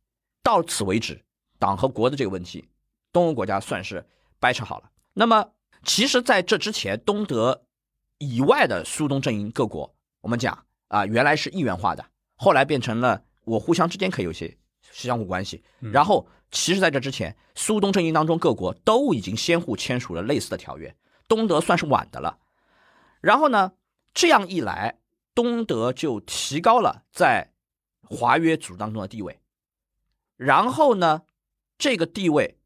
[0.42, 1.24] 到此为止，
[1.58, 2.68] 党和国的这个问题。
[3.12, 4.06] 东欧国家算是
[4.38, 4.90] 掰扯好了。
[5.14, 5.52] 那么，
[5.82, 7.64] 其实在这之前，东德
[8.18, 12.04] 以外的苏东阵营各国，我们讲啊，原来是一元化的，
[12.34, 14.58] 后来变成了我互相之间可以有些
[15.02, 15.62] 相互关系。
[15.80, 20.94] 然后，其实在这之前，苏东阵营当中各国都已经相互签署了类似的条约，
[21.28, 22.38] 东德算是晚的了。
[23.20, 23.72] 然后呢，
[24.14, 24.98] 这样一来，
[25.34, 27.52] 东德就提高了在
[28.02, 29.38] 华约组织当中的地位。
[30.36, 31.22] 然后呢，
[31.76, 32.58] 这个地位。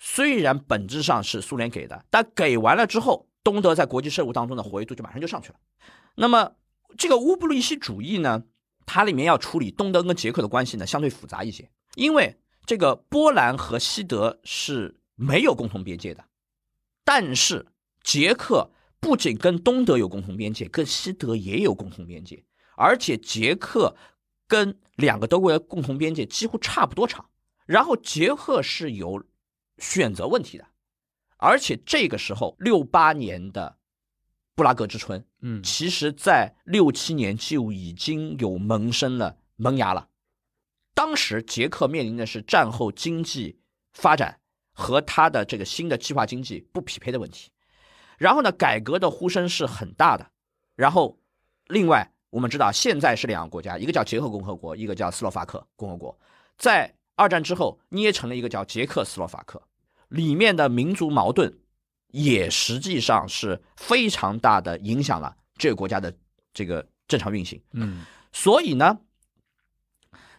[0.00, 5.56] 虽然本质上是苏联给的，但给完了之后，东德在国际事务当中的活跃度就马上就上去了。
[6.14, 6.52] 那么，
[6.96, 8.44] 这个乌布利希主义呢，
[8.88, 12.34] 它里面要处理东德跟捷克的关系呢，相对复杂一些，因为
[12.64, 16.24] 这个波兰和西德是没有共同边界的，
[17.04, 17.66] 但是
[18.02, 22.42] 捷克不仅跟东德有共同边界，跟西德也有共同边界，
[22.76, 23.94] 而且捷克
[24.46, 27.28] 跟两个德国的共同边界几乎差不多长。
[27.66, 29.22] 然后捷克是有。
[29.80, 30.66] 选择问题的，
[31.36, 33.77] 而且这个时候六八年的
[34.58, 40.08] 布拉格之春，嗯，其实在六七年就已经有萌生了萌芽了。
[40.94, 43.60] 当时捷克面临的是战后经济
[43.92, 44.40] 发展
[44.72, 47.52] 和他的这个新的计划经济不匹配的问题，
[48.18, 50.28] 然后呢，改革的呼声是很大的。
[50.74, 51.16] 然后，
[51.68, 56.18] 另外我们知道现在是两个国家，一个叫捷克共和国，一个叫斯洛伐克共和国，
[56.56, 59.62] 在二战之后捏成了一个叫捷克斯洛伐克。
[60.08, 61.60] 里面的民族矛盾，
[62.08, 66.16] 也实际上是非常大的影响了这个国家的
[66.52, 67.62] 这个正常运行。
[67.72, 69.00] 嗯，所以呢，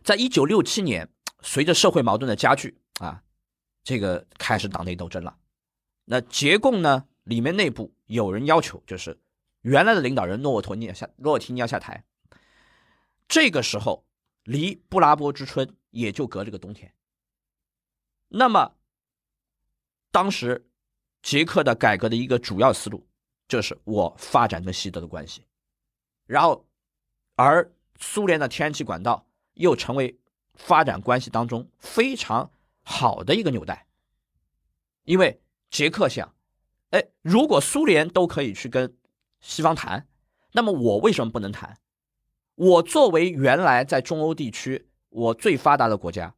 [0.04, 1.10] 在一九六七年，
[1.42, 3.24] 随着社会矛盾的加剧啊，
[3.84, 5.38] 这个开始党内斗争了。
[6.06, 9.20] 那结共呢，里面内部有人要求，就是
[9.62, 12.04] 原来的领导人诺沃托尼要下，诺沃提尼要下台。
[13.28, 14.06] 这个时候，
[14.44, 16.94] 离布拉波之春也就隔这个冬天。
[18.30, 18.76] 那么。
[20.12, 20.68] 当时，
[21.22, 23.06] 捷克的改革的一个主要思路，
[23.48, 25.44] 就是我发展跟西德的关系，
[26.26, 26.66] 然后，
[27.36, 30.18] 而苏联的天然气管道又成为
[30.54, 32.50] 发展关系当中非常
[32.82, 33.86] 好的一个纽带，
[35.04, 36.34] 因为捷克想，
[36.92, 38.96] 哎，如果苏联都可以去跟
[39.42, 40.08] 西方谈，
[40.54, 41.78] 那么我为什么不能谈？
[42.56, 46.34] 我作为原来在中欧地区我最发达的国家，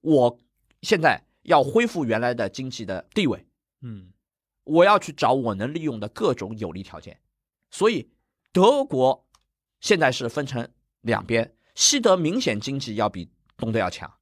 [0.00, 0.38] 我
[0.82, 1.27] 现在。
[1.48, 3.44] 要恢复原来的经济的地位，
[3.80, 4.12] 嗯，
[4.64, 7.18] 我要去找我能利用的各种有利条件。
[7.70, 8.08] 所以
[8.52, 9.26] 德国
[9.80, 10.68] 现在是分成
[11.00, 14.12] 两边，西德明显经济要比东德要强。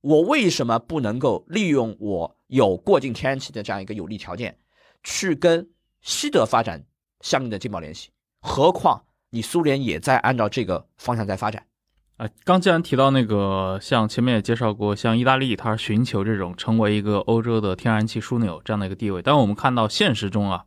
[0.00, 4.58] 我为什么不能够利用我有过境天然气的这样一个有利条件，
[5.02, 5.70] 去跟
[6.00, 6.84] 西德发展
[7.20, 8.10] 相应的经贸联系？
[8.40, 11.66] 何况你苏联也在按照这个方向在发展。
[12.20, 19.22] 啊，刚既然提到那个，像前面也介绍过，像意大利，它寻求这种成为一个欧洲的天然气枢纽这样的一个地位。
[19.22, 20.66] 但我们看到现实中啊，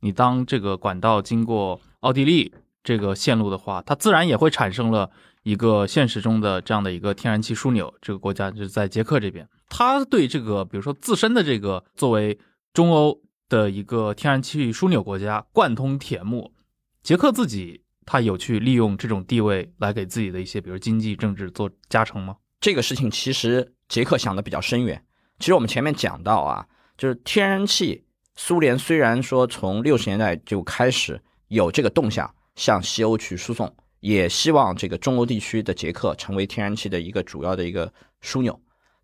[0.00, 5.10] 你当这个管道经过奥地利这个线路的话，它自然也会产生了
[5.42, 7.92] 一个现实中的这样的一个天然气枢纽。
[8.00, 12.38] 这个国家就是在捷克这边，它对这个比如说自身的这个作为
[12.72, 16.54] 中欧的一个天然气枢纽国家贯通铁幕，
[17.02, 17.83] 捷克自己。
[18.06, 22.36] 他有去利用这种地位来给自己的一些，比如经济、政治做加成吗？
[22.60, 25.04] 这个事情其实捷克想的比较深远。
[25.38, 28.04] 其实我们前面讲到啊，就是天然气，
[28.36, 37.92] 苏联虽然说从六十年代就开始有这个动向向西欧去输送，也希望这个中欧地区的捷克成为天然气的一个主要的一个
[38.22, 38.58] 枢纽，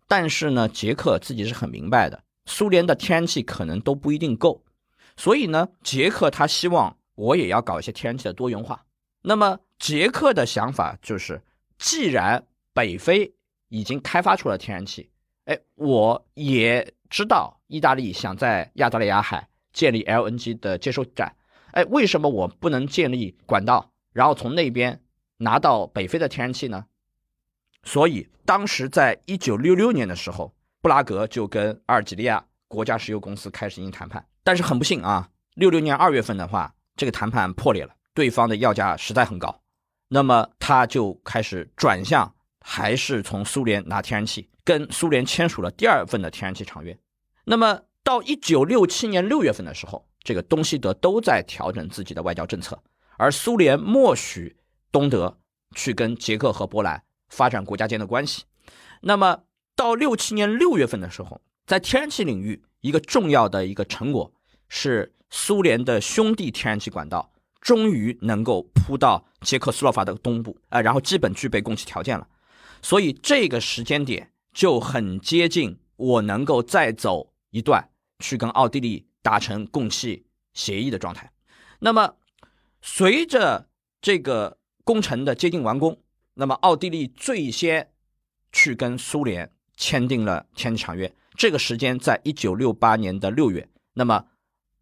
[0.07, 4.63] 但是呢，捷克自己是很明白的，苏联的天然气可能都不一定够，
[5.17, 8.83] 所以呢，捷克他希望我也要搞一些天然气的多元化。
[9.21, 11.41] 那么捷克的想法就是，
[11.77, 13.33] 既然北非
[13.69, 15.09] 已经开发出了天然气，
[15.45, 21.35] 哎，我也知道意大利想在亚得里亚海建立 LNG 的接收站，
[21.71, 25.01] 哎，为什么我不能建立管道，然后从那边
[25.37, 26.85] 拿到北非的天然气呢？
[27.83, 37.95] 所以当时在一九六六年的时候，布拉格就跟阿尔及利亚国家石油公司开始进行谈判，但是很不幸啊，六六年二月份的话，这个谈判破裂了。
[38.13, 39.61] 对方的要价实在很高，
[40.09, 46.97] 那么他就开始转向，还是从苏联拿天然气，跟苏联签署了第二份的天然气长约。
[47.45, 52.81] 那么到一九六七年六月份的时候，这个东西德都在调整自己的外交政策，
[53.17, 54.57] 而苏联默许
[54.91, 55.39] 东德
[55.75, 58.43] 去跟捷克和波兰发展国家间的关系。
[59.01, 59.43] 那么
[59.75, 64.31] 到六七年六月份的时候，在天然气领域，一个重要的一个成果
[64.67, 67.31] 是苏联的兄弟天然气管道。
[67.61, 72.27] 终于能够铺到捷克斯洛伐的东部啊，然后基本具备供气条件了，
[72.81, 81.31] 所以这个时间点就很接近我能够再走一段去跟奥地利达成供气协议的状态。
[81.79, 82.15] 那么，
[82.81, 83.67] 随着
[84.01, 86.01] 这个工程的接近完工，
[86.33, 87.91] 那么奥地利最先
[88.51, 94.25] 去跟苏联签订了天气长约，这个时间在一九六八年的六月，那么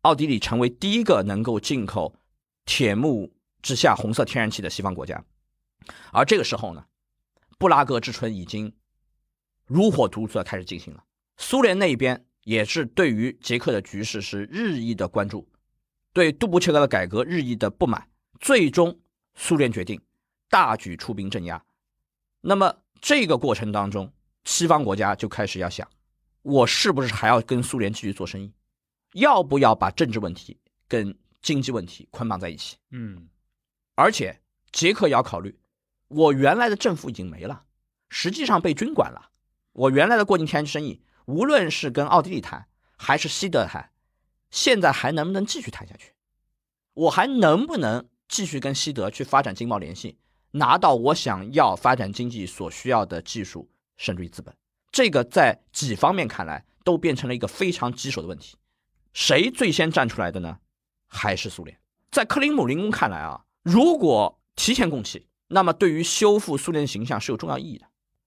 [0.04, 2.16] 奥地利成为第一个能够进口。
[2.70, 5.26] 铁幕之下，红色天然气的西方国家，
[6.14, 6.86] 而这个时候呢，
[7.58, 8.72] 布拉格之春已经
[9.66, 11.04] 如火如荼的开始进行了。
[11.38, 15.50] 苏联那一边也是对于捷克的局势是日益的关注，
[16.14, 18.08] 对杜布切克的改革日益的不满，
[18.40, 19.00] 最终
[19.34, 20.00] 苏联决定
[20.48, 21.66] 大举出兵镇压。
[22.42, 24.14] 那么这个过程当中，
[24.44, 25.90] 西方国家就开始要想，
[26.44, 28.54] 我是不是还要跟苏联继续做生意？
[29.14, 31.18] 要不要把政治问题跟？
[31.42, 33.30] 经济问题捆绑在一起，嗯，
[33.96, 35.60] 而且捷克也要考虑，
[36.08, 37.66] 我原来的政府已经没了，
[38.10, 39.32] 实际上被军管了。
[39.74, 42.68] 我原来的过境天然气生意，无论是跟奥地利谈
[42.98, 43.92] 还是西德谈，
[44.50, 46.14] 现在还能不能继续谈下去？
[46.94, 50.18] 我还能不能继续跟西德去发展经贸联系，
[50.52, 54.54] 拿到我想要发展经济所需要的技术甚至于资本？
[54.92, 58.58] 这个在几方面看来都变成了一个非常棘手的问题。
[59.14, 60.60] 谁最先站出来的呢？
[61.10, 61.78] 还是苏联，
[62.12, 67.86] 在克林姆林宫看来啊，如果提前供气，那么对于修复苏联形象是有重要意义的，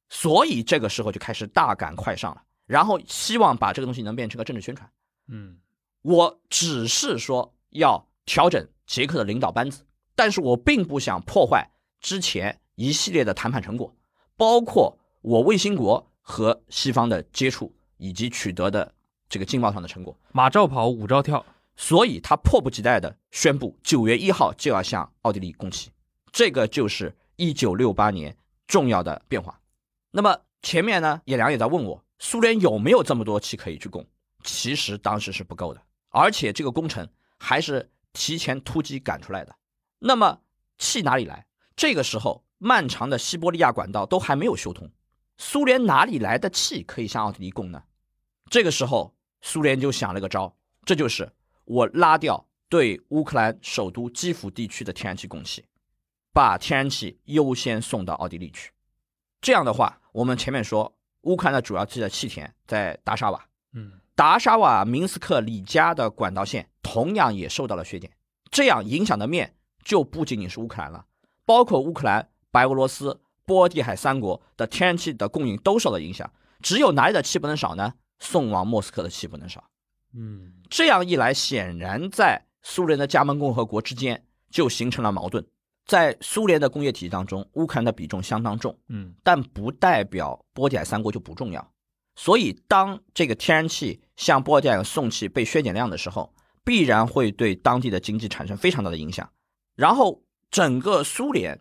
[0.09, 4.91] 所以这个时候就开始大赶快上了，然后希望把这个东西能变成个政治宣传。
[5.29, 5.57] 嗯，
[6.03, 11.71] 我只是说要调整捷克的领导班子，但是我并不想破坏
[12.01, 13.95] 之前一系列的谈判成果，
[14.37, 18.93] 包括我卫星国和西方的接触以及取得的
[19.29, 20.19] 这个经贸上的成果。
[20.33, 21.45] 马照跑，舞照跳。
[21.77, 25.91] 所以他迫不及待地宣布，九月一号就要向奥地利供气，
[26.31, 29.59] 这个就是一九六八年重要的变化。
[30.11, 34.07] 那么前面呢，叶良也在问我，苏联有没有这么多气可以去供？
[34.45, 37.09] 其实当时是不够的，而且这个工程
[37.39, 39.57] 还是提前突击赶出来的。
[39.99, 40.41] 那么
[40.79, 41.47] 气哪里来？
[41.75, 44.91] 这个时候，漫长的西伯利亚管道都还没有修通，
[45.39, 47.83] 苏联哪里来的气可以向奥地利供呢？
[48.51, 50.55] 这个时候，苏联就想了个招，
[50.85, 51.33] 这就是。
[51.73, 55.65] 我拉掉对乌克兰首都基辅地区的天然气供气，
[56.31, 58.71] 把天然气优先送到奥地利去。
[59.41, 68.11] 这样的话，我们前面说乌克兰的主要气的气田在达沙瓦，嗯，达沙瓦明斯克里加的管道线同样也受到了削减，
[68.51, 71.07] 这样影响的面就不仅仅是乌克兰了，
[71.47, 76.31] 包括乌克兰、白俄罗斯、波罗的海三国的天然气的供应都受到影响。
[76.61, 77.95] 只有哪里的气不能少呢？
[78.19, 79.65] 送往莫斯科的气不能少。
[80.15, 85.47] 嗯，这样一来，显然在苏联的加盟共和国之间就形成了矛盾。
[85.85, 91.73] 在苏联的工业体系当中，乌克兰的比重相当重，嗯，但不代表波罗的海三国就不重要。
[92.15, 96.33] 所以，当这个天然气向波罗的海送气被削减量的时候，
[96.63, 99.29] 必然会对当地的经济产生非常大的影响。
[99.75, 101.59] 然后，整个苏联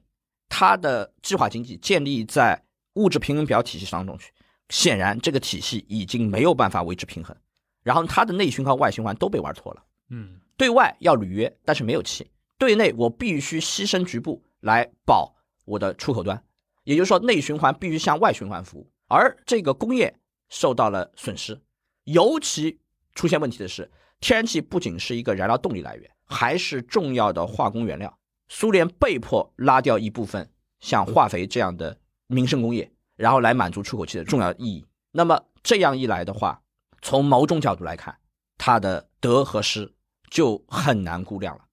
[0.49, 2.61] 它的计划经济建立在
[2.95, 4.31] 物质平衡表体系当中去，
[4.69, 7.35] 显然这个体系已经没有办法维持平衡。
[7.83, 9.83] 然后，它的内循环、外循环都被玩脱了。
[10.09, 12.25] 嗯，对外要履约，但是没有气；
[12.57, 15.33] 对内我必须牺牲局部来保
[15.65, 16.43] 我的出口端，
[16.83, 20.15] 也就是说，内循环必须向外循环服务，而这个工业
[20.49, 21.59] 受到了损失。
[22.03, 22.79] 尤其
[23.13, 28.17] 出现问题的是，天然气不仅是一个燃料动力来源，还是重要的化工原料。
[28.49, 30.49] 苏联被迫拉掉一部分
[30.81, 34.85] 像化肥这样的民生工业，然后来满足出口气的重要意义。
[35.11, 36.60] 那么这样一来的话，
[37.01, 38.17] 从某种角度来看，
[38.57, 39.91] 他的得和失
[40.29, 41.65] 就很难估量了。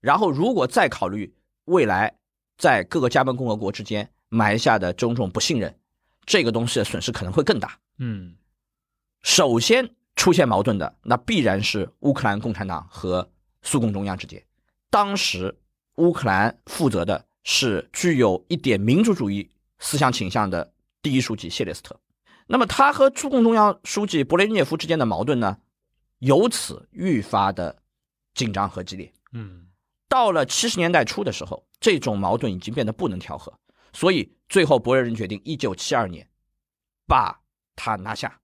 [0.00, 2.14] 然后，如果再考虑未来
[2.58, 5.78] 在各个加盟共和国之间埋下的种种不信任，
[6.26, 7.78] 这个东西的损失可能会更大。
[7.98, 8.36] 嗯，
[9.22, 13.30] 首先出现矛盾的，那必然是乌克兰共产党和
[13.62, 14.44] 苏共中央之间。
[14.90, 15.56] 当时
[15.96, 21.98] 乌克兰负责的是具有一点民主主义思想倾向的第一书记谢列斯特，
[22.46, 25.58] 那么他和中共中央书记勃列日涅夫之间的矛盾呢，
[26.18, 27.82] 由此愈发的
[28.34, 29.12] 紧张和激烈。
[29.32, 29.68] 嗯，
[30.08, 33.58] 到了七十年代初的时候，这种矛盾已经变得不能调和，
[33.92, 36.28] 所以最后勃列日决定一九七二年
[37.06, 37.40] 把
[37.74, 38.40] 他拿下。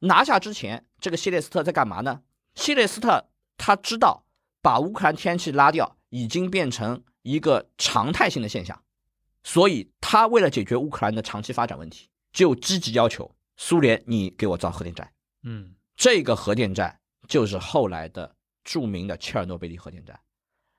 [0.00, 2.22] 拿下之前，这个希列斯特在干嘛呢？
[2.54, 4.26] 希列斯特他知道
[4.60, 8.82] 把乌克兰天然气拉掉已经变成一个常态性的现象，
[9.42, 15.10] 所以他为了解决乌克兰的长期发展问题，就积极要求苏联你给我造核电站。
[15.42, 16.98] 嗯，这个核电站
[17.28, 18.34] 就是后来的
[18.64, 20.18] 著名的切尔诺贝利核电站。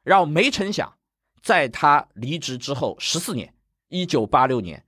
[0.04, 0.98] 然后没成想，
[1.42, 3.54] 在他离职之后十四年，
[3.90, 4.84] 一九八六年，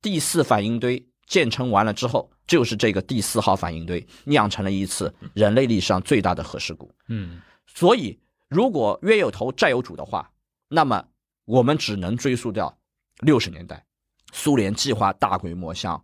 [0.00, 6.90] 第四反应堆建成完了之后，就是这个第四号反应堆酿成了一次人类历史上最大的核事故。
[7.08, 8.18] 嗯，所以，
[8.48, 10.30] 如果冤有头债有主的话，
[10.68, 11.06] 那么
[11.44, 12.78] 我们只能追溯到
[13.20, 13.84] 六十年代，
[14.32, 16.02] 苏联计划大规模向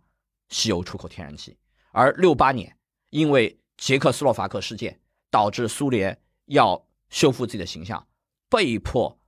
[0.49, 1.57] 西欧出口天然气，
[1.91, 2.77] 而六八年
[3.09, 8.07] 因为捷克斯洛伐克事件，导致苏联要修复自己的形象，
[8.49, 9.19] 被迫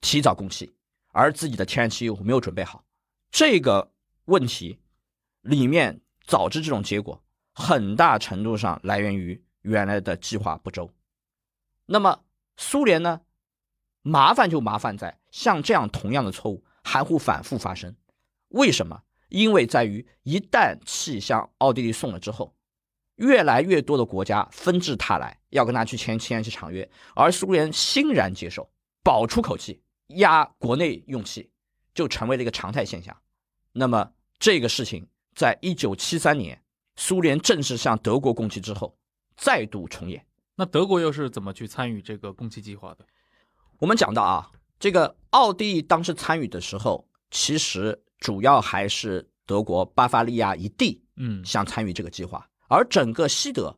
[0.00, 0.74] 提早供气，
[1.08, 2.84] 而自己的天然气又没有准备好，
[3.30, 3.92] 这个
[4.26, 4.78] 问题
[5.40, 7.22] 里面导致这种结果，
[7.54, 10.92] 很大程度上来源于原来的计划不周。
[11.86, 12.24] 那么
[12.56, 13.22] 苏联呢？
[14.02, 17.96] 麻烦就麻烦在像这样同样的错误还会反复发生。
[18.50, 19.02] 为什么？
[19.28, 22.54] 因为在于一旦气向奥地利送了之后，
[23.16, 28.70] 越来越多的国家纷至沓来，要跟他去签天然气长约，而苏联欣然接受，
[29.02, 31.50] 保出口气，压国内用气，
[31.94, 33.16] 就成为了一个常态现象。
[33.72, 36.62] 那么这个事情，在一九七三年
[36.96, 38.96] 苏联正式向德国供气之后，
[39.36, 40.26] 再度重演。
[40.54, 43.06] 那德国又是怎么去参与这个供气计划的？
[43.78, 53.76] 我们讲到啊，这个奥地利当时参与的时候，其实主要还是德国巴伐利亚一地嗯想参与这个计划，而整个西德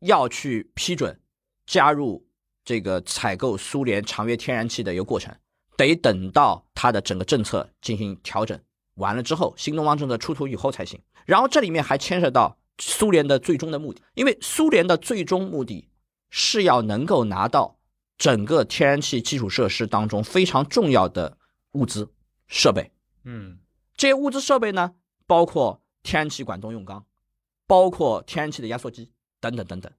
[0.00, 1.20] 要去批准
[1.66, 2.26] 加入
[2.64, 5.34] 这个采购苏联长约天然气的一个过程，
[5.76, 8.60] 得等到它的整个政策进行调整
[8.94, 11.00] 完了之后，新东方政策出土以后才行。
[11.24, 15.88] 然后这里面还牵涉到苏联的最终的目的，因为苏联的最终目的
[16.30, 17.78] 是要能够拿到
[18.16, 21.36] 整个天然气基础设施当中非常重要的
[21.72, 22.12] 物资
[22.46, 22.90] 设备。
[23.26, 23.58] 嗯
[23.96, 24.94] 这些物资设备呢，
[25.26, 27.04] 包括天然气管动用钢，
[27.66, 29.10] 包括天然气的压缩机
[29.40, 29.92] 等等等等。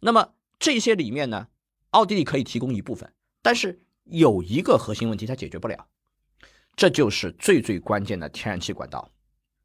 [0.00, 1.48] 那么这些里面呢，
[1.90, 5.88] 奥地利可以提供一部分，但是有一个核心问题它解决不了，
[6.76, 9.10] 这就是最最关键的天然气管道，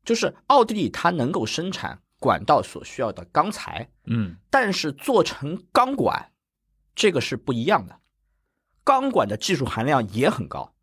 [0.04, 6.32] 就是奥地利它能够生产管道所需要的钢材，嗯但是做成钢管，
[6.96, 8.00] 这个是不一样的。
[8.84, 10.74] 钢管的技术含量也很高。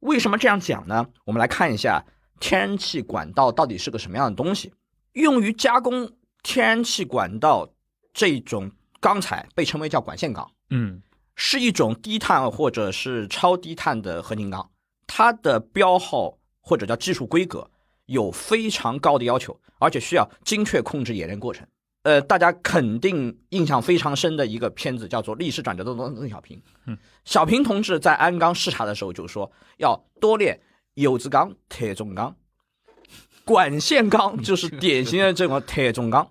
[0.00, 1.06] 为什么这样讲呢？
[1.24, 2.04] 我们来看一下
[2.38, 4.72] 天然气管道到底是个什么样的东西。
[5.12, 6.10] 用于加工
[6.42, 7.68] 天然气管道
[8.12, 8.70] 这种
[9.00, 11.02] 钢材被称为叫管线钢，嗯
[11.34, 14.70] 是一种低碳或者是超低碳的合金钢，
[15.06, 17.70] 它的标号或者叫技术规格
[18.06, 21.66] 有非常高的要求，而且需要精确控制冶炼过程。
[22.06, 26.56] 呃，大家肯定印象非常深的一个片子叫做《历史转折的邓小平》。
[26.86, 30.60] 嗯，小平同志在鞍钢视察的时候就说，要多练
[30.94, 32.32] 有子钢、特种钢。
[33.44, 36.30] 管线钢就是典型的这种特种钢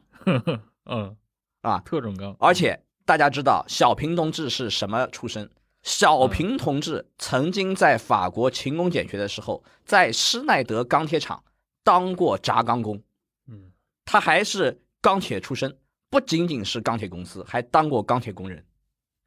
[0.86, 1.14] 嗯
[1.60, 5.50] 啊，特种钢，而且大家知道小平同志是什么出身？
[5.84, 11.44] 小平同志曾经在法国勤工俭学的时候，在施耐德钢铁厂
[11.84, 13.04] 当过轧钢工。
[13.50, 13.74] 嗯
[14.06, 15.78] 他还是钢铁出身，
[16.10, 18.66] 不仅仅是钢铁公司，还当过钢铁工人。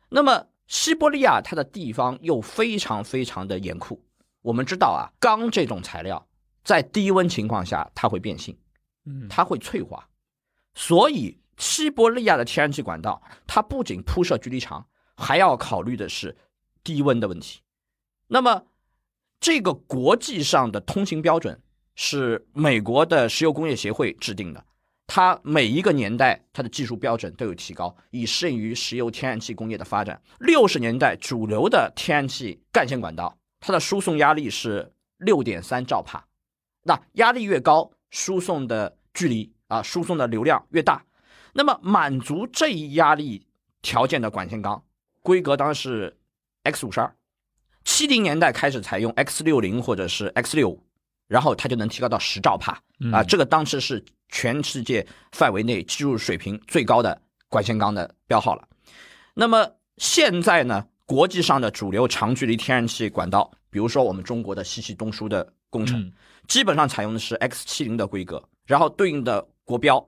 [0.08, 4.04] 那么西伯利亚它的地方又非常非常的严酷。
[4.42, 6.26] 我们知道啊，钢这种材料
[6.64, 8.58] 在低温情况下它会变性，
[9.04, 10.08] 嗯，它会脆化，
[10.74, 14.84] 所以西伯利亚的天然气管道它不仅铺设距离长，
[15.16, 16.36] 还要考虑的是
[16.82, 17.60] 低温的问题。
[18.26, 18.64] 那么
[19.38, 21.62] 这个国际上的通行标准
[21.94, 24.64] 是美国的石油工业协会制定的。
[25.08, 30.20] 它每一个年代，它的技术标准都有提高，以适应于石油天然气工业的发展。
[30.38, 36.26] 六十年代主流的天然气干线管道，它的输送压力是六点三兆帕，
[36.82, 41.02] 那压力越高，输送的距离啊，输送的流量越大。
[41.54, 43.46] 那么满足这一压力
[43.80, 44.84] 条件的管线钢，
[45.22, 46.18] 规格当然是
[46.64, 47.16] X 五十二。
[47.82, 50.84] 七零年代开始采用 X 六零或者是 X 六五，
[51.28, 52.72] 然后它就能提高到十兆帕。
[53.12, 58.66] 啊，这个当时是全世界范围内技术水平最高的管线钢的标号了。
[59.34, 66.12] 那么现在呢，国际上的主流长距离天然气管道，比如说我们中国的西气东输的工程，嗯
[66.48, 70.04] 基本上采用的是 X 七零的规格，然后对应的国标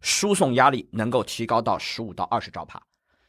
[0.00, 2.80] 输送压力能够提高到十五到二十兆帕。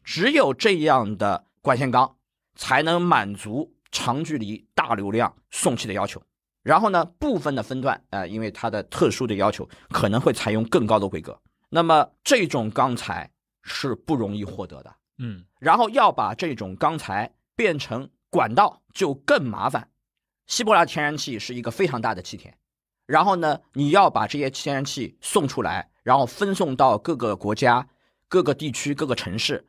[0.03, 2.17] 只有这样的管线钢，
[2.55, 6.21] 才能满足长距离大流量送气的要求。
[6.64, 11.39] 然后呢，部分的分段，呃，因为它的特殊的要求，可能会采用更高的规格。
[11.70, 13.32] 那么这种钢材
[13.64, 14.95] 是不容易获得的。
[15.18, 19.89] 嗯然后要把这种钢材变成管道就更麻烦。
[20.47, 22.53] 西伯利亚天然气是一个非常大的气田，
[23.05, 27.88] 然后呢，你要把这些天然气送出来，然后分送到各个国家、
[28.28, 29.68] 各个地区、各个城市，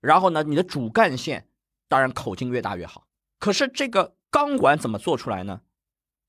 [0.00, 1.46] 然后呢，你的主干线
[1.88, 3.06] 当然口径越大越好。
[3.38, 5.60] 可是这个钢管怎么做出来呢？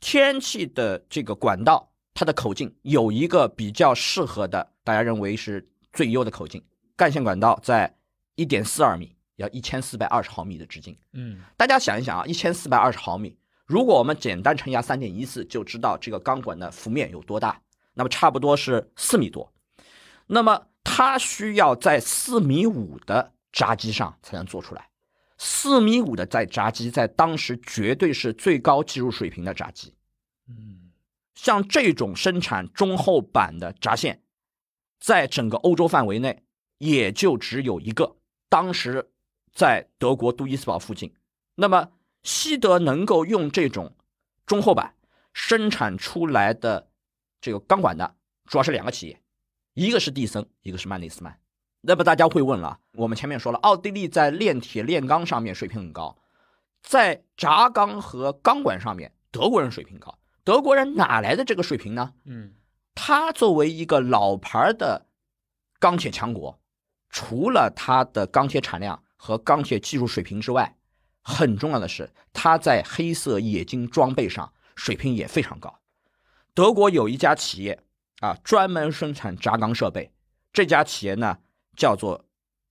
[0.07, 6.63] 天然气的这个管道，它的口径有一个比较适合的，大家认为是最优的口径，
[6.95, 7.91] 干线管道在
[8.35, 10.95] 一点四二米，要一千四百二十毫米的直径。
[11.13, 13.35] 嗯大家想一想啊，一千四百二十毫米，
[13.65, 17.59] 如果我们简单乘以三点一四，就知道这个钢管的幅面有多大。
[17.95, 19.51] 那么差不多是四米多。
[20.27, 24.87] 那么它需要在四米五的闸机上才能做出来。
[25.39, 29.93] 四米五的在闸机，在当时绝对是最高技术水平的闸机。
[30.47, 30.91] 嗯
[31.33, 34.21] 像这种生产中厚板的闸线，
[34.99, 36.43] 在整个欧洲范围内
[36.77, 38.15] 也就只有一个，
[38.47, 39.11] 当时
[39.53, 41.13] 在德国杜伊斯堡附近。
[41.55, 41.91] 那么
[42.23, 43.95] 西德能够用这种
[44.45, 44.95] 中厚板
[45.33, 46.89] 生产出来的
[47.41, 48.15] 这个钢管的，
[48.45, 49.21] 主要是两个企业，
[49.73, 51.39] 一个是蒂森，一个是曼内斯曼。
[51.81, 56.17] 那么大家会问了，我们前面说了，奥地利在炼铁炼钢上面水平很高，
[56.81, 60.17] 在轧钢和钢管上面，德国人水平高。
[60.45, 62.13] 德国人哪来的这个水平呢？
[62.23, 62.53] 嗯
[62.93, 65.07] 他作为一个老牌的
[65.79, 66.57] 钢铁强国，
[67.09, 70.77] 除了他的钢铁产量和钢铁技术水平之外，
[71.21, 75.81] 很重要的是，他在黑色冶金装备上水平也非常高。
[76.53, 77.83] 德国有一家企业
[78.21, 80.13] 啊，专门生产轧钢设备，
[80.53, 81.39] 这家企业呢
[81.75, 82.23] 叫做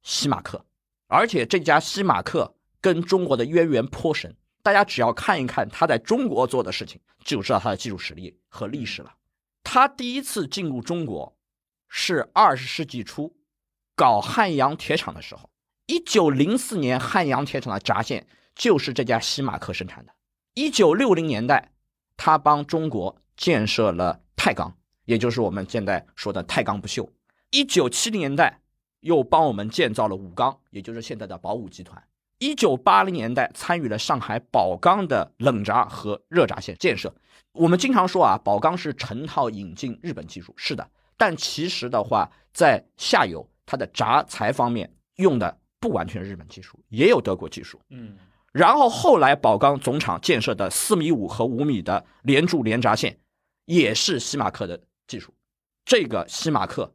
[0.02, 0.64] 西马克，
[1.08, 4.34] 而且这家西马克跟中国的渊源颇深。
[4.64, 9.14] 大家只要看一看他在中国做的事情，就知道他的技术实力和历史了。
[9.62, 11.36] 他第一次进入中国
[11.86, 13.36] 是二十世纪初
[13.94, 15.50] 搞汉阳铁厂的时候，
[15.84, 20.14] 一九零四年汉阳铁厂的闸线就是这家西马克生产的。
[20.54, 21.72] 一九六零年代，
[22.16, 27.10] 他帮中国建设了太钢，也就是我们现在说的太钢不锈。
[27.50, 28.62] 一九七零年代，
[29.00, 32.02] 又帮我们建造了武钢，也就是现在的宝武集团。
[32.44, 37.14] 一九八零年代，参与了上海宝钢的冷轧和热轧线建设。
[37.52, 40.86] 我们经常说啊，宝钢是成套引进日本技术，是的，
[41.16, 47.80] 但其实的话，在下游它的轧材方面用的不完全是日本技术，也有德国技术。
[47.88, 48.14] 嗯
[48.52, 53.18] 然后后来宝钢总厂建设的四米五和五米的连柱连轧线，
[53.64, 55.32] 也是西马克的技术。
[55.86, 56.92] 这个西马克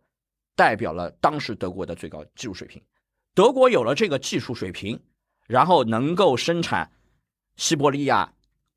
[0.56, 2.80] 代表了当时德国的最高技术水平。
[3.34, 5.02] 德国有了这个技术水平，
[5.50, 6.92] 然后能够生产
[7.56, 8.32] 西伯利亚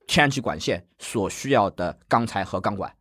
[0.06, 2.96] 天然气管线所需要的钢材和钢管。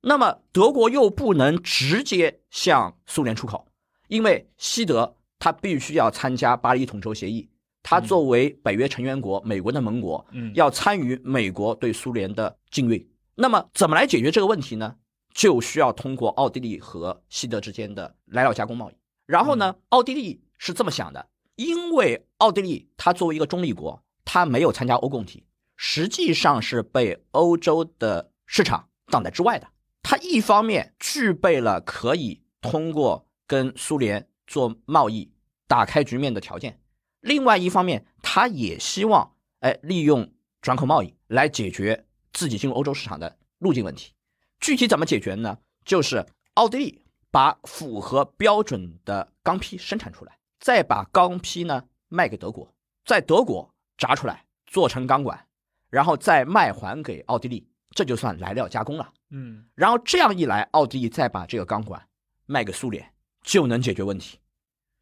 [0.00, 3.68] 那么德国又不能直接向苏联出口，
[4.08, 7.46] 因为西德它必须要参加巴黎统筹协议，
[7.82, 13.06] 它作为北约成员国，美国的盟国，嗯要参与美国对苏联的禁运。
[13.34, 14.96] 那么怎么来解决这个问题呢？
[15.34, 18.94] 就需要通过奥地利和西德之间的来料加工贸易。
[19.26, 25.44] 然后呢，奥地利是这么想的，因为奥地利它作为一个中立国，它没有参加欧共体，
[25.76, 29.66] 实际上是被欧洲的市场挡在之外的。
[30.02, 35.32] 它一方面具备了可以通过跟苏联做贸易
[35.66, 36.80] 打开局面的条件，
[37.20, 44.12] 另外一方面，它也希望哎利用转口贸易来解决自己进入欧洲市场的路径问题。
[44.60, 45.58] 具体怎么解决呢？
[45.84, 55.46] 就是奥地利把符合标准的钢坯生产出来，再把钢坯呢卖给德国，在德国炸出来做成钢管，
[55.90, 59.12] 然后再卖还给奥地利，这就算来料加工了。
[59.30, 62.00] 嗯然后这样一来，奥地利再把这个钢管
[62.46, 64.38] 卖给苏联，就能解决问题。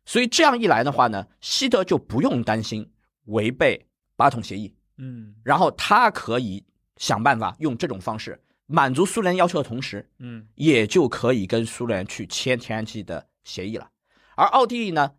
[0.07, 2.92] 所以这样一来的话呢，西德就不用担心
[3.26, 3.86] 违背
[4.16, 6.64] 巴统协议，嗯然后他可以
[6.96, 13.90] 想办法用这种方式满足苏联要求的同时，嗯也就可以跟苏联去签天然气的协议了。
[14.36, 15.12] 而奥地利呢，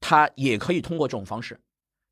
[0.00, 1.60] 他也可以通过这种方式，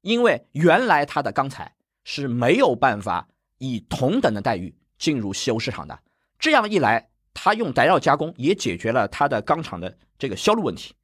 [0.01, 1.75] 因为原来他的钢材
[2.05, 3.29] 是没有办法
[3.59, 5.99] 以同等的待遇进入西欧市场的。
[6.39, 10.95] 这样一来，他用材料加工也解决了他的钢厂的这个销路问题，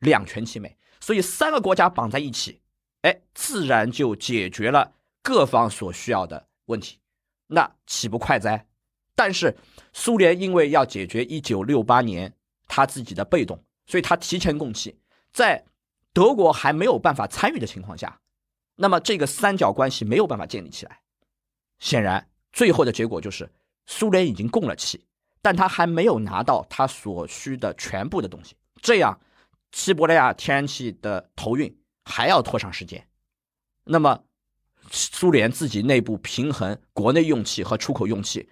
[0.00, 0.76] 两全其美。
[1.00, 2.60] 所以三个国家绑在一起，
[3.02, 6.98] 哎，自然就解决了各方所需要的问题，
[7.46, 8.66] 那岂不快哉？
[9.14, 9.56] 但是
[9.92, 12.34] 苏联因为要解决1968年
[12.66, 14.98] 他自己的被动，所以他提前供气，
[15.32, 15.64] 在
[16.18, 18.18] 德国还没有办法参与的情况下，
[18.74, 21.00] 那么这个三角关系没有办法建立起来。
[21.78, 23.48] 显然，最后的结果就是
[23.86, 25.06] 苏联已经供了气，
[25.40, 29.16] 但他还没有拿到他所需的全部的东西，这样
[29.70, 31.72] 西伯利亚天然气的投运
[32.04, 33.06] 还要拖长时间。
[33.84, 34.24] 那么，
[34.90, 38.50] 苏联自己内部平衡国内用气和出口用气，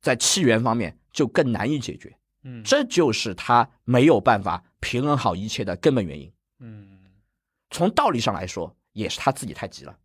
[0.00, 6.32] 在气源方面就更难以解决，嗯这就是他没有办法平衡好一切的根本原因。
[6.60, 6.98] 嗯
[7.70, 9.96] 从道理上来说，也是他自己太急了。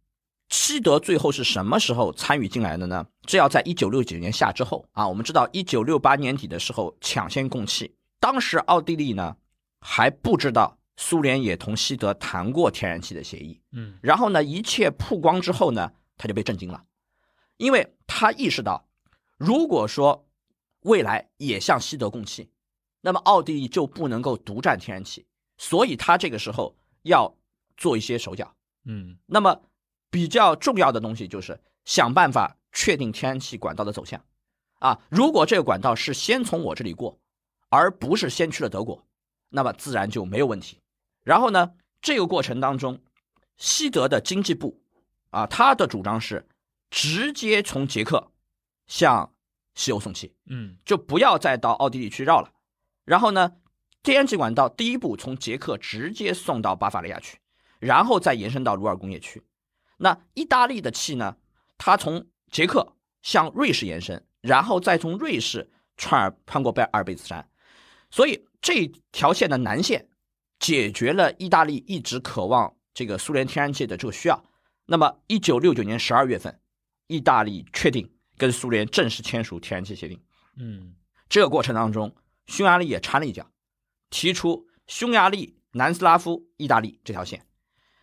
[0.50, 3.06] 西德最后是什么时候参与进来的呢？
[3.26, 5.08] 这要在一九六九年夏之后啊。
[5.08, 9.36] 我们知道，一九六八年底的时候抢先供气，当时奥地利呢
[9.80, 13.60] 还不知道苏联也同西德谈过天然气的协议。
[13.72, 16.86] 嗯然后呢，一切曝光之后呢，他就被震惊了，
[17.58, 18.88] 因为他意识到，
[19.38, 20.28] 如果说
[20.82, 22.52] 未来也向西德供气，
[23.02, 25.26] 那么奥地利就不能够独占天然气，
[25.58, 27.36] 所以他这个时候要
[27.78, 28.56] 做一些手脚。
[28.86, 29.62] 嗯那么
[30.10, 34.24] 比较重要的东西就是想办法确定天然气管道的走向。
[34.80, 37.18] 啊，如果这个管道是先从我这里过，
[37.70, 39.04] 而不是先去了德国，
[39.50, 40.80] 那么自然就没有问题。
[41.24, 43.02] 然后呢，这个过程当中，
[43.58, 44.80] 西德的经济部
[45.32, 46.48] 啊，他的主张是
[46.92, 48.32] 直接从捷克
[48.86, 49.34] 向
[49.74, 52.52] 西欧送气，嗯就不要再到奥地利去绕了。
[53.06, 53.54] 然后呢，
[54.06, 57.40] 天然气管道第一步从捷克直接送到巴伐利亚去，
[57.80, 59.42] 然后再延伸到鲁尔工业区。
[59.98, 61.36] 那意大利的气呢，
[61.76, 67.50] 它从捷克向瑞士延伸，然后再从瑞士穿而穿过贝阿尔贝斯山。
[68.12, 70.08] 所以这条线的南线
[70.60, 74.46] 解决了意大利一直渴望这个苏联天然气的这个需要。
[74.86, 76.60] 那么，一九六九年十二月份，
[77.08, 80.22] 意大利确定跟苏联正式签署天然气协定。
[80.58, 80.94] 嗯
[81.28, 82.16] 这个过程当中，
[82.46, 83.50] 匈牙利也掺了一脚，
[84.10, 87.46] 提出匈牙利、南斯拉夫、意大利这条线。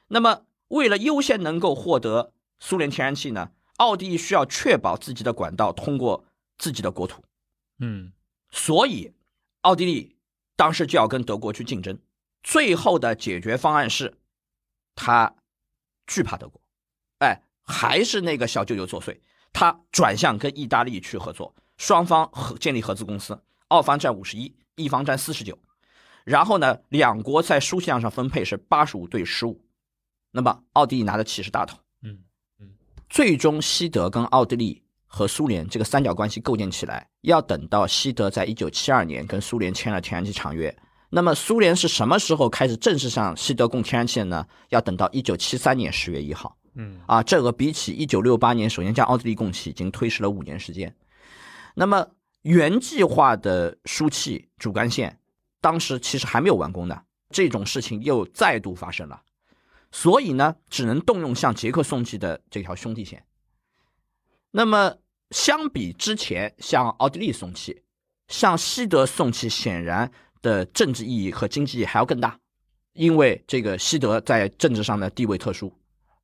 [0.08, 6.26] 那么，为了优先能够获得苏联天然气呢，奥地利需要确保自己的管道通过
[6.58, 7.24] 自己的国土，
[7.78, 8.12] 嗯
[8.50, 9.14] 所以
[9.62, 10.16] 奥地利
[10.56, 11.98] 当时就要跟德国去竞争。
[12.42, 14.18] 最后的解决方案是，
[14.94, 15.34] 他
[16.06, 16.60] 惧怕德国，
[17.20, 19.20] 哎，还是那个小舅舅作祟，
[19.52, 25.58] 他转向跟意大利去合作，双方合建立合资公司，澳方占五十一，一方占四十九，
[26.24, 29.60] 然后呢，两国在输气量上分配是八十五对十五，
[30.30, 32.18] 那么奥地利拿的气是大头，嗯
[32.60, 32.68] 嗯
[33.08, 40.74] 最终西德跟奥地利和苏联这个三角关系构建起来，要等到西德在一九七二年跟苏联签了天然气长约。
[41.10, 44.46] 那么苏联是什么时候开始正式向西德供天然气的呢？
[44.70, 46.56] 要等到一九七三年十月一号。
[46.74, 50.96] 嗯啊，这个比起一九六八年首先向奥地利供气，已经推迟了五年时间。
[51.74, 52.06] 那么
[52.40, 55.18] 原计划的输气主干线，
[55.62, 59.22] 当时其实还没有完工的，这种事情又再度发生了，
[59.90, 63.24] 所以呢，只能动用向捷克送气的这条兄弟线。
[64.50, 64.96] 那么
[65.30, 67.82] 相比之前向奥地利送气，
[68.28, 70.12] 向西德送气显然
[70.42, 72.38] 的政治意义和经济意义还要更大，
[72.92, 75.72] 因为这个西德在政治上的地位特殊，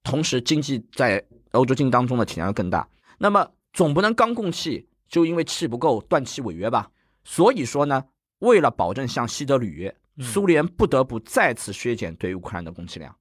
[0.03, 2.87] 同时经济在欧洲经济当中的体量更大。
[3.19, 6.91] 那么总不能刚供气就因为气不够断气违约吧？
[7.25, 8.05] 所以说呢，
[8.39, 13.15] 为了保证向西德履约，苏联不得不再次削减对乌克兰的供气量。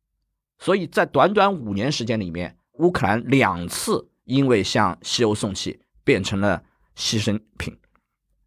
[0.60, 6.64] 所以在短短五年时间里面，乌克兰两次因为向西欧送气变成了
[6.95, 7.77] 牺牲品。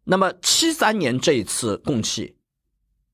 [0.03, 2.35] 那么七三年这一次供气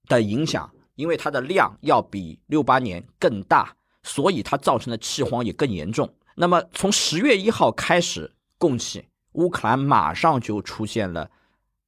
[0.07, 6.11] 的影响，因为它的量要比六八年更大，所以它造成的气荒也更严重。
[6.35, 11.29] 那么从十月一号开始供气，乌克兰马上就出现了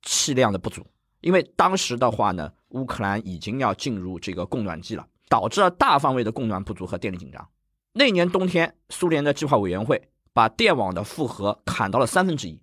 [0.01, 0.85] 气量的不足，
[1.21, 5.07] 因为当时的话呢，乌克兰已经要进入这个供暖季了。
[5.29, 7.47] 导致了大范围的供暖不足和电力紧张。
[7.93, 12.59] 那年冬天，苏联的计划委员会把电网的负荷砍到了三分之一。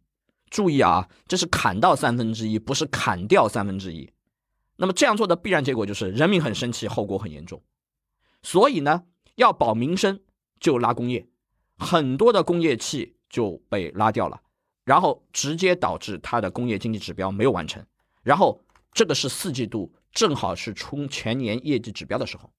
[0.51, 4.11] 注意啊，这是砍到三分之一，不是砍掉三分之一。
[4.78, 7.62] 那么这样做的必然结果就是人民很生气，后果很严重。
[8.43, 9.05] 所以呢，
[9.37, 10.19] 要保民生
[10.59, 11.28] 就拉工业，
[11.78, 14.41] 很多的工业气就被拉掉了，
[14.85, 17.87] 然后直接导致它的工业经济指标没有完成。
[18.27, 18.61] 然后
[18.93, 19.94] 这个是四季度。
[20.16, 22.51] 正好是冲全年业绩指标的时候，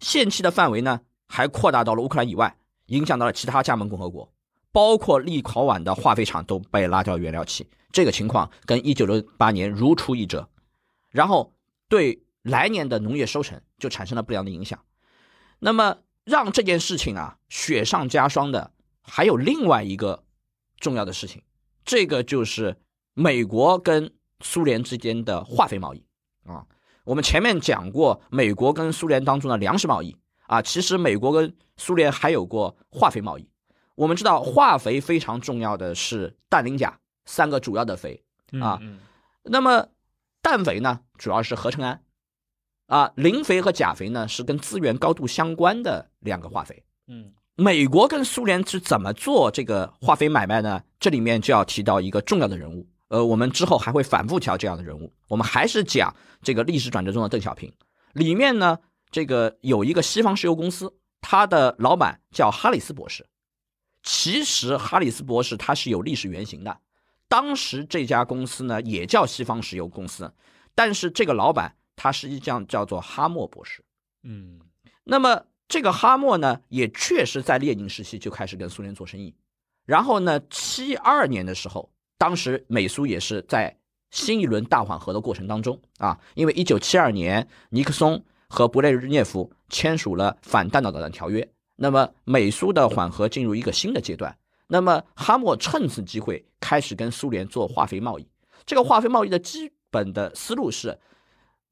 [0.00, 2.54] 限期的范围呢还扩大到了乌克兰以外，
[2.88, 4.30] 影响到了其他加盟共和国，
[4.70, 7.66] 包括立陶宛的化肥厂都被拉掉原料期。
[7.92, 10.50] 这个情况跟一九六八年如出一辙，
[11.08, 11.54] 然后
[11.88, 14.78] 对来年的农业收成就产生了不良的影响。
[15.60, 20.24] 那么让这件事情啊雪上加霜的还有另外一个
[20.76, 21.42] 重要的事情，
[21.86, 22.76] 这个就是
[23.14, 24.12] 美国跟
[24.42, 26.04] 苏联之间的化肥贸易
[26.44, 26.66] 啊。
[27.04, 30.16] 我们前面讲过，美国跟苏联当中的粮食贸易
[30.46, 33.48] 啊，其实美国跟苏联还有过化肥贸易。
[33.94, 38.22] 我们知道，化肥非常重要的是氮、磷、钾三个主要的肥
[38.60, 38.80] 啊。
[39.42, 39.88] 那么
[40.40, 42.02] 氮肥呢，主要是合成氨
[42.86, 46.84] 啊，磷肥和钾肥呢是跟资源高度相关的两个化肥。
[47.08, 50.82] 嗯，美国跟苏联是怎么做这个化肥买卖呢？
[51.00, 52.86] 这里面就要提到一个重要的人物。
[53.12, 55.12] 呃，我们之后还会反复调这样的人物。
[55.28, 57.70] 我们还是讲这个历史转折中的邓小平。
[58.14, 58.78] 里面呢，
[59.10, 63.26] 这个有一个西方石油公司，他的老板叫哈里斯博士。
[64.02, 66.78] 其实哈里斯博士他是有历史原型的。
[67.28, 70.32] 当时这家公司呢也叫西方石油公司，
[70.74, 73.84] 但是这个老板他实际上叫做哈默博士。
[74.22, 74.58] 嗯，
[75.04, 79.34] 那么这个哈默呢，也确实在列宁时期就开始跟苏联做生意。
[79.84, 81.91] 然后呢，七二年的时候。
[82.18, 83.76] 当时美苏也是在
[84.10, 94.36] 新一轮大缓和的过程当中啊，因为一九七二年尼克松和布列日涅夫签署了反弹道导弹条约，那么美苏的缓和进入一个新的阶段。
[94.66, 98.26] 那么哈默趁此机会开始跟苏联做化肥贸易。
[98.64, 100.98] 这个化肥贸易的基本的思路是，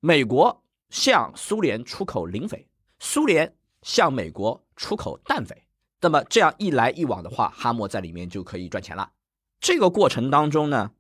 [0.01, 2.67] 美国向苏联出口磷肥，
[2.99, 5.63] 苏联向美国出口氮肥。
[6.01, 9.11] 那么这样一来一往的话，哈默在里面就可以赚钱了。
[9.61, 10.93] 这个过程当中呢，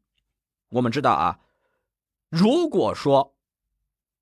[0.68, 1.40] 我们知道啊，
[2.28, 3.34] 如果说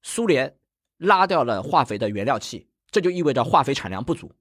[0.01, 0.57] 苏联
[0.97, 4.33] 拉掉了化肥的原料气，这就意味着化肥产量不足，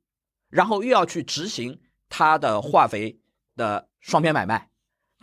[0.49, 3.19] 然后又要去执行它的化肥
[3.56, 4.69] 的双边买卖，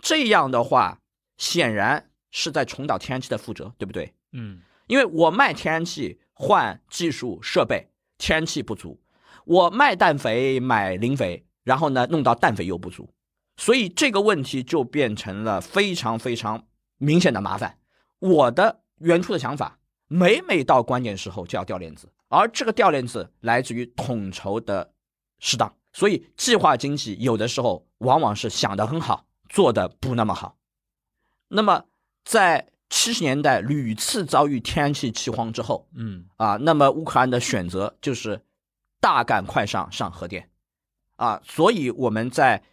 [0.03, 1.01] 这样的话
[1.37, 4.13] 显然是在重蹈天然气的覆辙，对不对？
[4.33, 7.89] 嗯，因为我卖天然气换技术设备，
[8.19, 8.99] 天然气不足；
[9.45, 13.14] 我卖氮肥买磷肥，然后呢弄到氮肥又不足。
[13.57, 16.67] 所以这个问题就变成了非常非常
[16.99, 17.79] 明显的麻烦。
[18.19, 19.79] 我的原初的想法，
[20.09, 24.93] 每每到关键时候就要掉链子，而这个掉链子来自于统筹的
[25.39, 25.73] 适当。
[25.93, 30.57] 所以计划经济有的时候往往是想的很好，做的不那么好。
[31.49, 31.85] 那么
[32.25, 38.43] 在七十年代屡次遭遇天然气气荒之后，嗯啊，那么乌克兰的选择就是
[39.01, 40.51] 大干快上上核电，
[41.17, 42.65] 啊，所以我们在。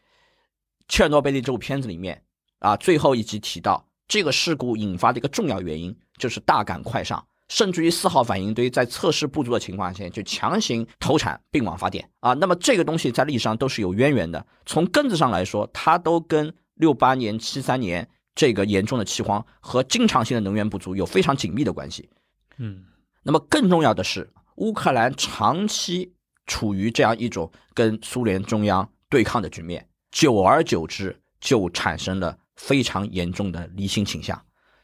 [0.91, 2.21] 切尔诺贝利这部片子里面
[2.59, 12.33] 啊，最后一集提到这个事故引发的一个重要原因就是大赶快上，甚至于四号反应堆在测试不足的情况下就强行投产并网发电啊。
[12.33, 18.05] 那么这个东西在历史上都是有渊源的，从根子上来说，它都跟六八年、七三年
[18.35, 22.09] 这个严重的气荒和经常性的能源不足有非常紧密的关系。
[22.57, 22.83] 嗯，
[23.23, 26.13] 那么更重要的是，乌克兰长期
[26.47, 29.87] 处于这样一种跟苏联中央对抗的局面。
[30.11, 34.39] 久而久之，就产生了非常严重的离心倾向，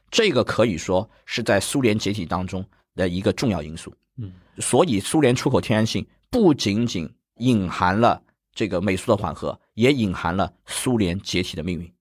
[0.09, 3.93] 这个可以说是在苏联解体当中的一个重要因素。
[4.17, 8.23] 嗯，所以苏联出口天然气不仅仅隐含了
[8.53, 11.93] 这个美苏的缓和，也隐含了苏联解体的命运。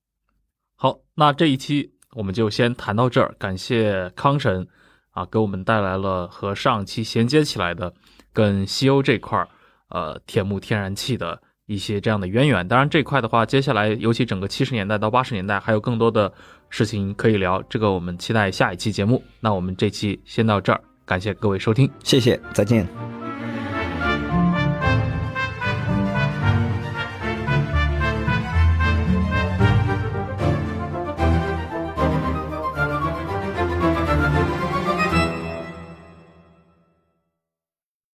[0.76, 4.66] 好，那这一期我们就先谈到这儿，感谢康神
[5.10, 7.92] 啊，给我们带来了和上期衔接起来的
[8.32, 9.48] 跟西欧这块儿
[9.88, 12.66] 呃铁幕天然气的一些这样的渊源。
[12.66, 16.32] 当然这块的话，接下来尤其整个七十年代到八十年代还有更多的
[16.70, 19.22] 事情可以聊，这个我们期待下一期节目。
[19.40, 21.90] 那我们这期先到这儿，感谢各位收听。
[22.02, 23.25] 谢谢，再见。